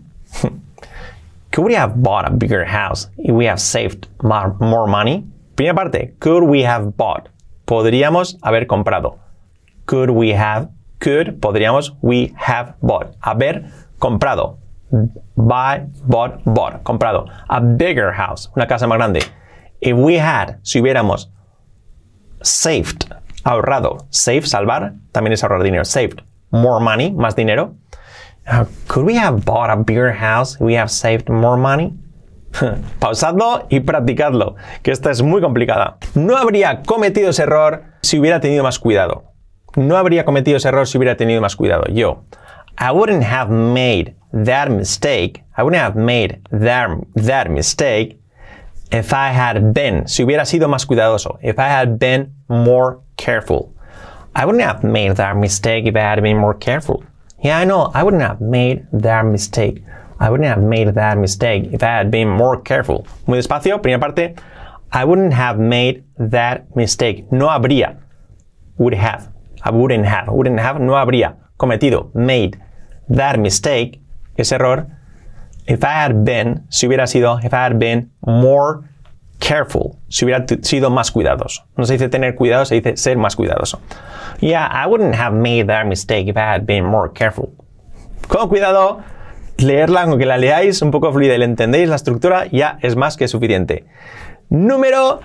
could 1.51 1.63
we 1.63 1.73
have 1.73 2.01
bought 2.01 2.27
a 2.27 2.31
bigger 2.31 2.65
house 2.65 3.07
if 3.17 3.33
we 3.33 3.45
have 3.45 3.59
saved 3.59 4.07
more 4.21 4.87
money? 4.87 5.25
Primera 5.55 5.75
parte, 5.75 6.13
could 6.19 6.43
we 6.43 6.61
have 6.63 6.97
bought? 6.97 7.29
Podríamos 7.67 8.39
haber 8.41 8.65
comprado. 8.65 9.19
Could 9.85 10.09
we 10.09 10.29
have 10.29 10.69
could, 11.03 11.41
podríamos, 11.41 11.91
we 12.01 12.33
have 12.37 12.75
bought. 12.81 13.15
Haber 13.19 13.69
comprado. 13.99 14.57
Buy, 15.35 15.85
bought, 16.07 16.41
bought. 16.45 16.81
Comprado. 16.83 17.27
A 17.49 17.59
bigger 17.59 18.13
house. 18.13 18.49
Una 18.55 18.65
casa 18.67 18.87
más 18.87 18.97
grande. 18.97 19.21
If 19.81 19.97
we 19.97 20.15
had, 20.17 20.59
si 20.63 20.79
hubiéramos, 20.79 21.27
saved, 22.41 23.13
ahorrado. 23.43 24.07
Save, 24.09 24.43
salvar, 24.43 24.93
también 25.11 25.33
es 25.33 25.43
ahorrar 25.43 25.63
dinero. 25.63 25.85
Saved. 25.85 26.21
More 26.51 26.83
money, 26.83 27.11
más 27.11 27.35
dinero. 27.35 27.75
Uh, 28.45 28.65
could 28.87 29.05
we 29.05 29.17
have 29.17 29.43
bought 29.45 29.69
a 29.69 29.75
bigger 29.75 30.11
house 30.11 30.55
if 30.55 30.61
we 30.61 30.75
have 30.77 30.89
saved 30.89 31.29
more 31.29 31.57
money? 31.57 31.93
Pausadlo 32.99 33.67
y 33.69 33.79
practicadlo, 33.79 34.55
que 34.83 34.91
esta 34.91 35.09
es 35.09 35.21
muy 35.21 35.41
complicada. 35.41 35.97
No 36.13 36.37
habría 36.37 36.83
cometido 36.83 37.29
ese 37.29 37.43
error 37.43 37.83
si 38.01 38.19
hubiera 38.19 38.39
tenido 38.39 38.63
más 38.63 38.77
cuidado 38.77 39.33
no 39.75 39.97
habría 39.97 40.25
cometido 40.25 40.57
ese 40.57 40.67
error 40.67 40.87
si 40.87 40.97
hubiera 40.97 41.17
tenido 41.17 41.41
más 41.41 41.55
cuidado. 41.55 41.85
Yo, 41.91 42.23
I 42.77 42.91
wouldn't 42.91 43.23
have 43.23 43.49
made 43.51 44.15
that 44.31 44.69
mistake. 44.69 45.43
I 45.57 45.63
wouldn't 45.63 45.81
have 45.81 45.95
made 45.95 46.41
that, 46.51 46.89
that 47.15 47.49
mistake 47.49 48.19
if 48.91 49.13
I 49.13 49.31
had 49.33 49.73
been, 49.73 50.07
si 50.07 50.23
hubiera 50.23 50.45
sido 50.45 50.67
más 50.67 50.85
cuidadoso. 50.85 51.39
If 51.41 51.57
I 51.59 51.69
had 51.69 51.97
been 51.97 52.33
more 52.47 52.99
careful. 53.17 53.73
I 54.35 54.45
wouldn't 54.45 54.63
have 54.63 54.83
made 54.83 55.15
that 55.17 55.37
mistake 55.37 55.85
if 55.85 55.95
I 55.95 55.99
had 55.99 56.21
been 56.21 56.37
more 56.37 56.53
careful. 56.53 57.03
Yeah, 57.43 57.59
I 57.59 57.65
know. 57.65 57.91
I 57.93 58.03
wouldn't 58.03 58.23
have 58.23 58.41
made 58.41 58.87
that 58.93 59.25
mistake. 59.25 59.83
I 60.19 60.29
wouldn't 60.29 60.47
have 60.47 60.61
made 60.61 60.87
that 60.87 61.17
mistake 61.17 61.69
if 61.71 61.83
I 61.83 61.97
had 61.97 62.09
been 62.09 62.29
more 62.29 62.61
careful. 62.61 63.05
Muy 63.27 63.37
despacio, 63.37 63.81
primera 63.81 63.99
parte. 63.99 64.35
I 64.91 65.05
wouldn't 65.05 65.33
have 65.33 65.59
made 65.59 66.03
that 66.17 66.75
mistake. 66.75 67.31
No 67.31 67.47
habría. 67.47 67.97
Would 68.77 68.93
have. 68.93 69.33
I 69.63 69.71
wouldn't 69.71 70.05
have, 70.05 70.27
wouldn't 70.27 70.59
have, 70.59 70.79
no 70.81 70.93
habría 70.93 71.37
cometido, 71.57 72.13
made 72.13 72.59
that 73.09 73.39
mistake, 73.39 74.01
ese 74.37 74.51
error, 74.51 74.87
if 75.67 75.83
I 75.83 75.93
had 75.93 76.25
been, 76.25 76.65
si 76.69 76.87
hubiera 76.87 77.07
sido, 77.07 77.39
if 77.43 77.53
I 77.53 77.63
had 77.63 77.79
been 77.79 78.11
more 78.25 78.89
careful, 79.39 79.97
si 80.07 80.25
hubiera 80.25 80.45
sido 80.61 80.89
más 80.89 81.11
cuidadoso. 81.11 81.65
No 81.75 81.85
se 81.85 81.93
dice 81.93 82.09
tener 82.09 82.35
cuidado, 82.35 82.65
se 82.65 82.75
dice 82.75 82.97
ser 82.97 83.17
más 83.17 83.35
cuidadoso. 83.35 83.81
Yeah, 84.39 84.65
I 84.65 84.87
wouldn't 84.87 85.15
have 85.15 85.35
made 85.35 85.65
that 85.65 85.85
mistake 85.85 86.27
if 86.27 86.37
I 86.37 86.41
had 86.41 86.65
been 86.65 86.85
more 86.85 87.11
careful. 87.13 87.49
Con 88.27 88.47
cuidado, 88.49 89.01
leerla, 89.57 90.03
aunque 90.03 90.25
la 90.25 90.37
leáis 90.37 90.81
un 90.81 90.91
poco 90.91 91.11
fluida 91.11 91.35
y 91.35 91.37
le 91.37 91.45
entendéis 91.45 91.89
la 91.89 91.95
estructura, 91.95 92.47
ya 92.47 92.77
es 92.81 92.95
más 92.95 93.17
que 93.17 93.27
suficiente. 93.27 93.85
Número 94.49 95.21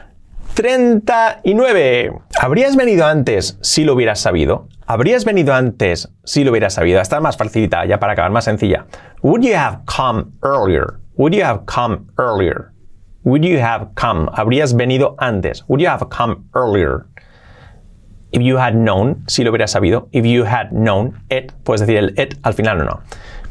39. 0.55 2.13
¿Habrías 2.41 2.77
venido 2.77 3.07
antes 3.07 3.59
si 3.63 3.85
lo 3.85 3.95
hubieras 3.95 4.21
sabido? 4.21 4.69
¿Habrías 4.87 5.25
venido 5.25 5.55
antes 5.55 6.09
si 6.25 6.45
lo 6.45 6.51
hubieras 6.51 6.75
sabido? 6.75 7.01
Esta 7.01 7.17
es 7.17 7.23
más 7.23 7.37
facilita, 7.37 7.85
ya 7.85 8.01
para 8.01 8.15
acabar, 8.15 8.31
más 8.31 8.45
sencilla. 8.45 8.87
Would 9.23 9.43
you 9.43 9.55
have 9.55 9.81
come 9.85 10.33
earlier? 10.43 10.99
Would 11.17 11.35
you 11.35 11.45
have 11.45 11.61
come 11.67 12.07
earlier? 12.19 12.73
Would 13.29 13.45
you 13.45 13.59
have 13.59 13.95
come? 13.95 14.27
¿Habrías 14.33 14.75
venido 14.75 15.15
antes? 15.19 15.63
Would 15.69 15.83
you 15.83 15.89
have 15.89 16.09
come 16.09 16.49
earlier? 16.55 17.05
If 18.33 18.41
you 18.41 18.57
had 18.57 18.75
known, 18.75 19.25
si 19.29 19.45
lo 19.45 19.53
hubieras 19.53 19.73
sabido. 19.73 20.09
If 20.13 20.25
you 20.25 20.45
had 20.45 20.73
known 20.73 21.13
it, 21.29 21.53
puedes 21.63 21.83
decir 21.83 21.99
el 21.99 22.19
it 22.19 22.39
al 22.43 22.55
final 22.55 22.81
o 22.81 22.85
no. 22.85 23.01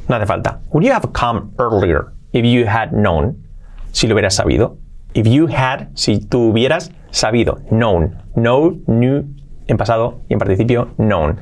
No 0.10 0.16
hace 0.16 0.26
falta. 0.26 0.62
Would 0.72 0.84
you 0.84 0.92
have 0.92 1.14
come 1.14 1.52
earlier? 1.60 2.12
If 2.34 2.44
you 2.44 2.66
had 2.66 2.92
known, 2.92 3.38
si 3.92 4.08
lo 4.08 4.16
hubieras 4.16 4.34
sabido. 4.34 4.80
If 5.14 5.28
you 5.28 5.46
had, 5.46 5.90
si 5.94 6.22
tú 6.22 6.50
hubieras 6.54 6.90
sabido, 7.12 7.60
known, 7.70 8.18
know, 8.34 8.80
knew, 8.88 9.26
en 9.68 9.78
pasado 9.78 10.22
y 10.28 10.34
en 10.34 10.40
participio, 10.40 10.88
known. 10.98 11.40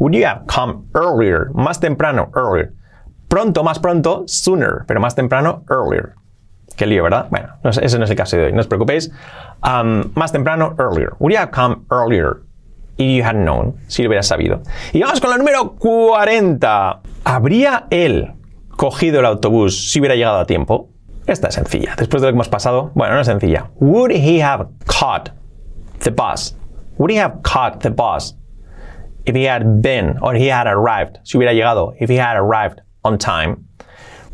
Would 0.00 0.12
you 0.12 0.24
have 0.24 0.44
come 0.48 0.88
earlier? 0.96 1.52
Más 1.54 1.78
temprano, 1.78 2.32
earlier. 2.34 2.72
Pronto, 3.28 3.62
más 3.62 3.78
pronto, 3.78 4.24
sooner, 4.26 4.84
pero 4.88 4.98
más 4.98 5.14
temprano, 5.14 5.62
earlier. 5.70 6.16
Qué 6.76 6.86
lío, 6.86 7.02
¿verdad? 7.02 7.28
Bueno, 7.30 7.48
ese 7.64 7.98
no 7.98 8.04
es 8.04 8.10
el 8.10 8.16
caso 8.16 8.36
de 8.36 8.44
hoy, 8.44 8.52
no 8.52 8.60
os 8.60 8.66
preocupéis. 8.66 9.10
Um, 9.64 10.12
más 10.14 10.30
temprano, 10.32 10.74
earlier. 10.78 11.14
Would 11.18 11.32
you 11.32 11.38
have 11.38 11.50
come 11.50 11.86
earlier 11.90 12.42
if 12.98 13.18
you 13.18 13.24
had 13.24 13.34
known? 13.34 13.76
Si 13.88 14.02
lo 14.02 14.08
hubieras 14.08 14.26
sabido. 14.26 14.62
Y 14.92 15.00
vamos 15.00 15.20
con 15.20 15.30
la 15.30 15.38
número 15.38 15.74
40. 15.76 17.00
¿Habría 17.24 17.86
él 17.90 18.34
cogido 18.76 19.20
el 19.20 19.26
autobús 19.26 19.90
si 19.90 20.00
hubiera 20.00 20.14
llegado 20.14 20.38
a 20.38 20.46
tiempo? 20.46 20.90
Esta 21.26 21.48
es 21.48 21.54
sencilla. 21.54 21.94
Después 21.96 22.20
de 22.20 22.28
lo 22.28 22.32
que 22.32 22.36
hemos 22.36 22.48
pasado, 22.48 22.92
bueno, 22.94 23.14
no 23.14 23.20
es 23.20 23.26
sencilla. 23.26 23.70
Would 23.80 24.12
he 24.12 24.42
have 24.42 24.68
caught 24.86 25.30
the 26.00 26.10
bus? 26.10 26.54
Would 26.98 27.10
he 27.10 27.18
have 27.18 27.40
caught 27.42 27.80
the 27.80 27.90
bus 27.90 28.36
if 29.24 29.34
he 29.34 29.48
had 29.48 29.80
been 29.82 30.18
or 30.20 30.34
he 30.34 30.50
had 30.50 30.66
arrived? 30.66 31.18
Si 31.24 31.36
hubiera 31.38 31.52
llegado, 31.52 31.94
if 31.98 32.10
he 32.10 32.16
had 32.18 32.36
arrived 32.36 32.80
on 33.02 33.18
time. 33.18 33.64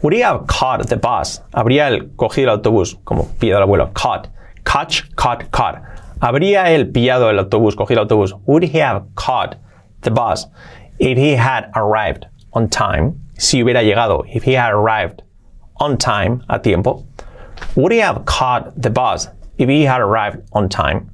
Would 0.03 0.15
he 0.15 0.21
have 0.21 0.49
caught 0.49 0.89
the 0.89 0.97
bus? 0.97 1.41
Habría 1.55 1.89
él 1.89 2.11
cogido 2.17 2.49
el 2.49 2.59
autobús, 2.59 2.97
como 3.05 3.29
pillado 3.39 3.59
el 3.59 3.69
abuelo. 3.69 3.93
Caught. 3.95 4.29
Catch, 4.65 5.15
caught, 5.15 5.49
caught. 5.53 5.81
Habría 6.21 6.71
él 6.71 6.91
pillado 6.91 7.31
el 7.31 7.39
autobús, 7.39 7.77
cogido 7.77 8.01
el 8.01 8.09
autobús. 8.09 8.33
Would 8.47 8.65
he 8.65 8.81
have 8.81 9.05
caught 9.15 9.57
the 10.01 10.11
bus 10.11 10.49
if 10.99 11.17
he 11.17 11.37
had 11.37 11.71
arrived 11.77 12.27
on 12.53 12.69
time? 12.69 13.15
Si 13.39 13.63
hubiera 13.63 13.85
llegado, 13.85 14.25
if 14.27 14.43
he 14.43 14.55
had 14.55 14.73
arrived 14.73 15.23
on 15.77 15.97
time, 15.97 16.43
a 16.49 16.59
tiempo? 16.59 17.05
Would 17.77 17.93
he 17.93 18.01
have 18.01 18.25
caught 18.25 18.73
the 18.77 18.91
bus 18.91 19.29
if 19.57 19.69
he 19.69 19.85
had 19.85 20.01
arrived 20.01 20.43
on 20.53 20.69
time? 20.69 21.11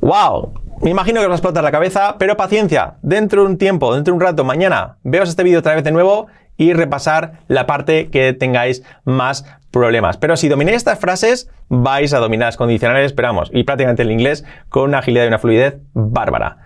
¡Wow! 0.00 0.54
Me 0.80 0.90
imagino 0.90 1.20
que 1.20 1.26
os 1.26 1.30
va 1.30 1.34
a 1.34 1.36
explotar 1.36 1.62
la 1.62 1.70
cabeza, 1.70 2.16
pero 2.18 2.34
paciencia, 2.34 2.96
dentro 3.02 3.42
de 3.42 3.50
un 3.50 3.58
tiempo, 3.58 3.94
dentro 3.94 4.12
de 4.12 4.16
un 4.16 4.20
rato, 4.22 4.44
mañana, 4.44 4.96
veos 5.02 5.28
este 5.28 5.42
vídeo 5.42 5.58
otra 5.58 5.74
vez 5.74 5.84
de 5.84 5.92
nuevo 5.92 6.28
y 6.60 6.74
repasar 6.74 7.40
la 7.48 7.64
parte 7.64 8.10
que 8.10 8.34
tengáis 8.34 8.82
más 9.04 9.46
problemas. 9.70 10.18
Pero 10.18 10.36
si 10.36 10.46
domináis 10.46 10.76
estas 10.76 10.98
frases, 10.98 11.48
vais 11.70 12.12
a 12.12 12.18
dominar 12.18 12.48
las 12.48 12.58
condicionales, 12.58 13.06
esperamos, 13.06 13.50
y 13.54 13.64
prácticamente 13.64 14.02
el 14.02 14.10
inglés 14.10 14.44
con 14.68 14.90
una 14.90 14.98
agilidad 14.98 15.24
y 15.24 15.28
una 15.28 15.38
fluidez 15.38 15.78
bárbara. 15.94 16.58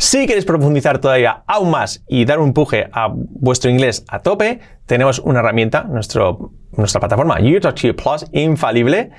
Si 0.00 0.26
queréis 0.26 0.46
profundizar 0.46 0.98
todavía 0.98 1.42
aún 1.46 1.72
más 1.72 2.02
y 2.08 2.24
dar 2.24 2.38
un 2.38 2.48
empuje 2.48 2.88
a 2.90 3.12
vuestro 3.12 3.70
inglés 3.70 4.02
a 4.08 4.20
tope, 4.20 4.60
tenemos 4.86 5.20
una 5.20 5.40
herramienta, 5.40 5.84
nuestra 5.84 7.00
plataforma 7.00 7.38
YouTube 7.38 7.94
Plus, 7.94 8.26
infalible. 8.32 9.10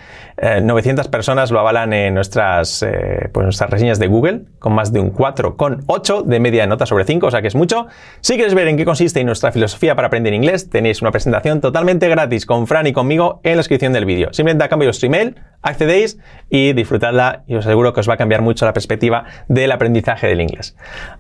900 0.64 1.06
eh, 1.06 1.10
personas 1.10 1.52
lo 1.52 1.60
avalan 1.60 1.94
en 1.94 2.14
nuestras, 2.14 2.84
eh, 2.84 3.30
pues 3.32 3.44
nuestras 3.46 3.70
reseñas 3.70 4.00
de 4.00 4.08
Google, 4.08 4.42
con 4.60 4.74
más 4.74 4.92
de 4.92 5.00
un 5.00 5.14
4,8 5.14 6.24
de 6.24 6.40
media 6.40 6.68
nota 6.68 6.86
sobre 6.86 7.06
5, 7.06 7.28
o 7.28 7.32
sea 7.32 7.42
que 7.42 7.48
es 7.48 7.56
mucho. 7.56 7.88
Si 8.20 8.34
quieres 8.34 8.54
ver 8.54 8.68
en 8.68 8.76
qué 8.76 8.84
consiste 8.84 9.24
nuestra 9.24 9.54
filosofía 9.54 9.96
para 9.96 10.08
aprender 10.08 10.34
inglés, 10.34 10.70
tenéis 10.70 11.02
una 11.02 11.12
presentación 11.12 11.62
totalmente 11.62 12.10
gratis 12.10 12.46
con 12.46 12.68
Fran 12.68 12.88
y 12.88 12.92
conmigo 12.92 13.40
en 13.44 13.52
la 13.52 13.58
descripción 13.58 13.94
del 13.94 14.06
vídeo. 14.06 14.34
Simplemente 14.34 14.66
a 14.66 14.68
cambio 14.68 14.88
vuestro 14.88 15.08
email, 15.08 15.36
accedéis 15.62 16.18
y 16.50 16.74
disfrutadla 16.74 17.44
y 17.48 17.56
os 17.56 17.66
aseguro 17.66 17.94
que 17.94 18.00
os 18.00 18.10
va 18.10 18.16
a 18.16 18.18
cambiar 18.18 18.42
mucho 18.42 18.66
la 18.66 18.74
perspectiva 18.74 19.24
del 19.48 19.72
aprendizaje 19.72 20.28
del 20.28 20.42
inglés. 20.42 20.71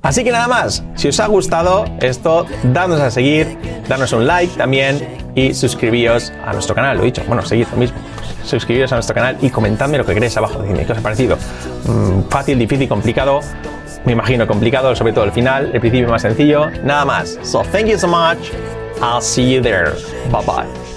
Así 0.01 0.23
que 0.23 0.31
nada 0.31 0.47
más, 0.47 0.83
si 0.95 1.07
os 1.07 1.19
ha 1.19 1.27
gustado 1.27 1.85
esto, 1.99 2.45
dadnos 2.63 2.99
a 2.99 3.11
seguir, 3.11 3.57
danos 3.87 4.13
un 4.13 4.25
like 4.25 4.55
también 4.57 5.31
y 5.35 5.53
suscribíos 5.53 6.33
a 6.45 6.53
nuestro 6.53 6.75
canal, 6.75 6.97
lo 6.97 7.03
dicho, 7.03 7.23
bueno, 7.27 7.43
seguid 7.43 7.67
lo 7.71 7.77
mismo. 7.77 7.97
Suscribíos 8.43 8.91
a 8.91 8.95
nuestro 8.95 9.13
canal 9.13 9.37
y 9.41 9.49
comentadme 9.49 9.97
lo 9.97 10.05
que 10.05 10.13
queréis 10.13 10.35
abajo, 10.37 10.59
decidme 10.59 10.85
qué 10.85 10.91
os 10.93 10.97
ha 10.97 11.01
parecido. 11.01 11.37
Mm, 11.85 12.23
fácil, 12.29 12.57
difícil, 12.57 12.89
complicado. 12.89 13.41
Me 14.05 14.13
imagino 14.13 14.47
complicado, 14.47 14.95
sobre 14.95 15.13
todo 15.13 15.25
el 15.25 15.31
final, 15.31 15.69
el 15.73 15.79
principio 15.79 16.09
más 16.09 16.23
sencillo. 16.23 16.71
Nada 16.83 17.05
más. 17.05 17.37
So 17.43 17.61
thank 17.71 17.85
you 17.85 17.99
so 17.99 18.07
much. 18.07 18.51
I'll 18.99 19.21
see 19.21 19.53
you 19.53 19.61
there. 19.61 19.93
Bye 20.31 20.43
bye. 20.45 20.90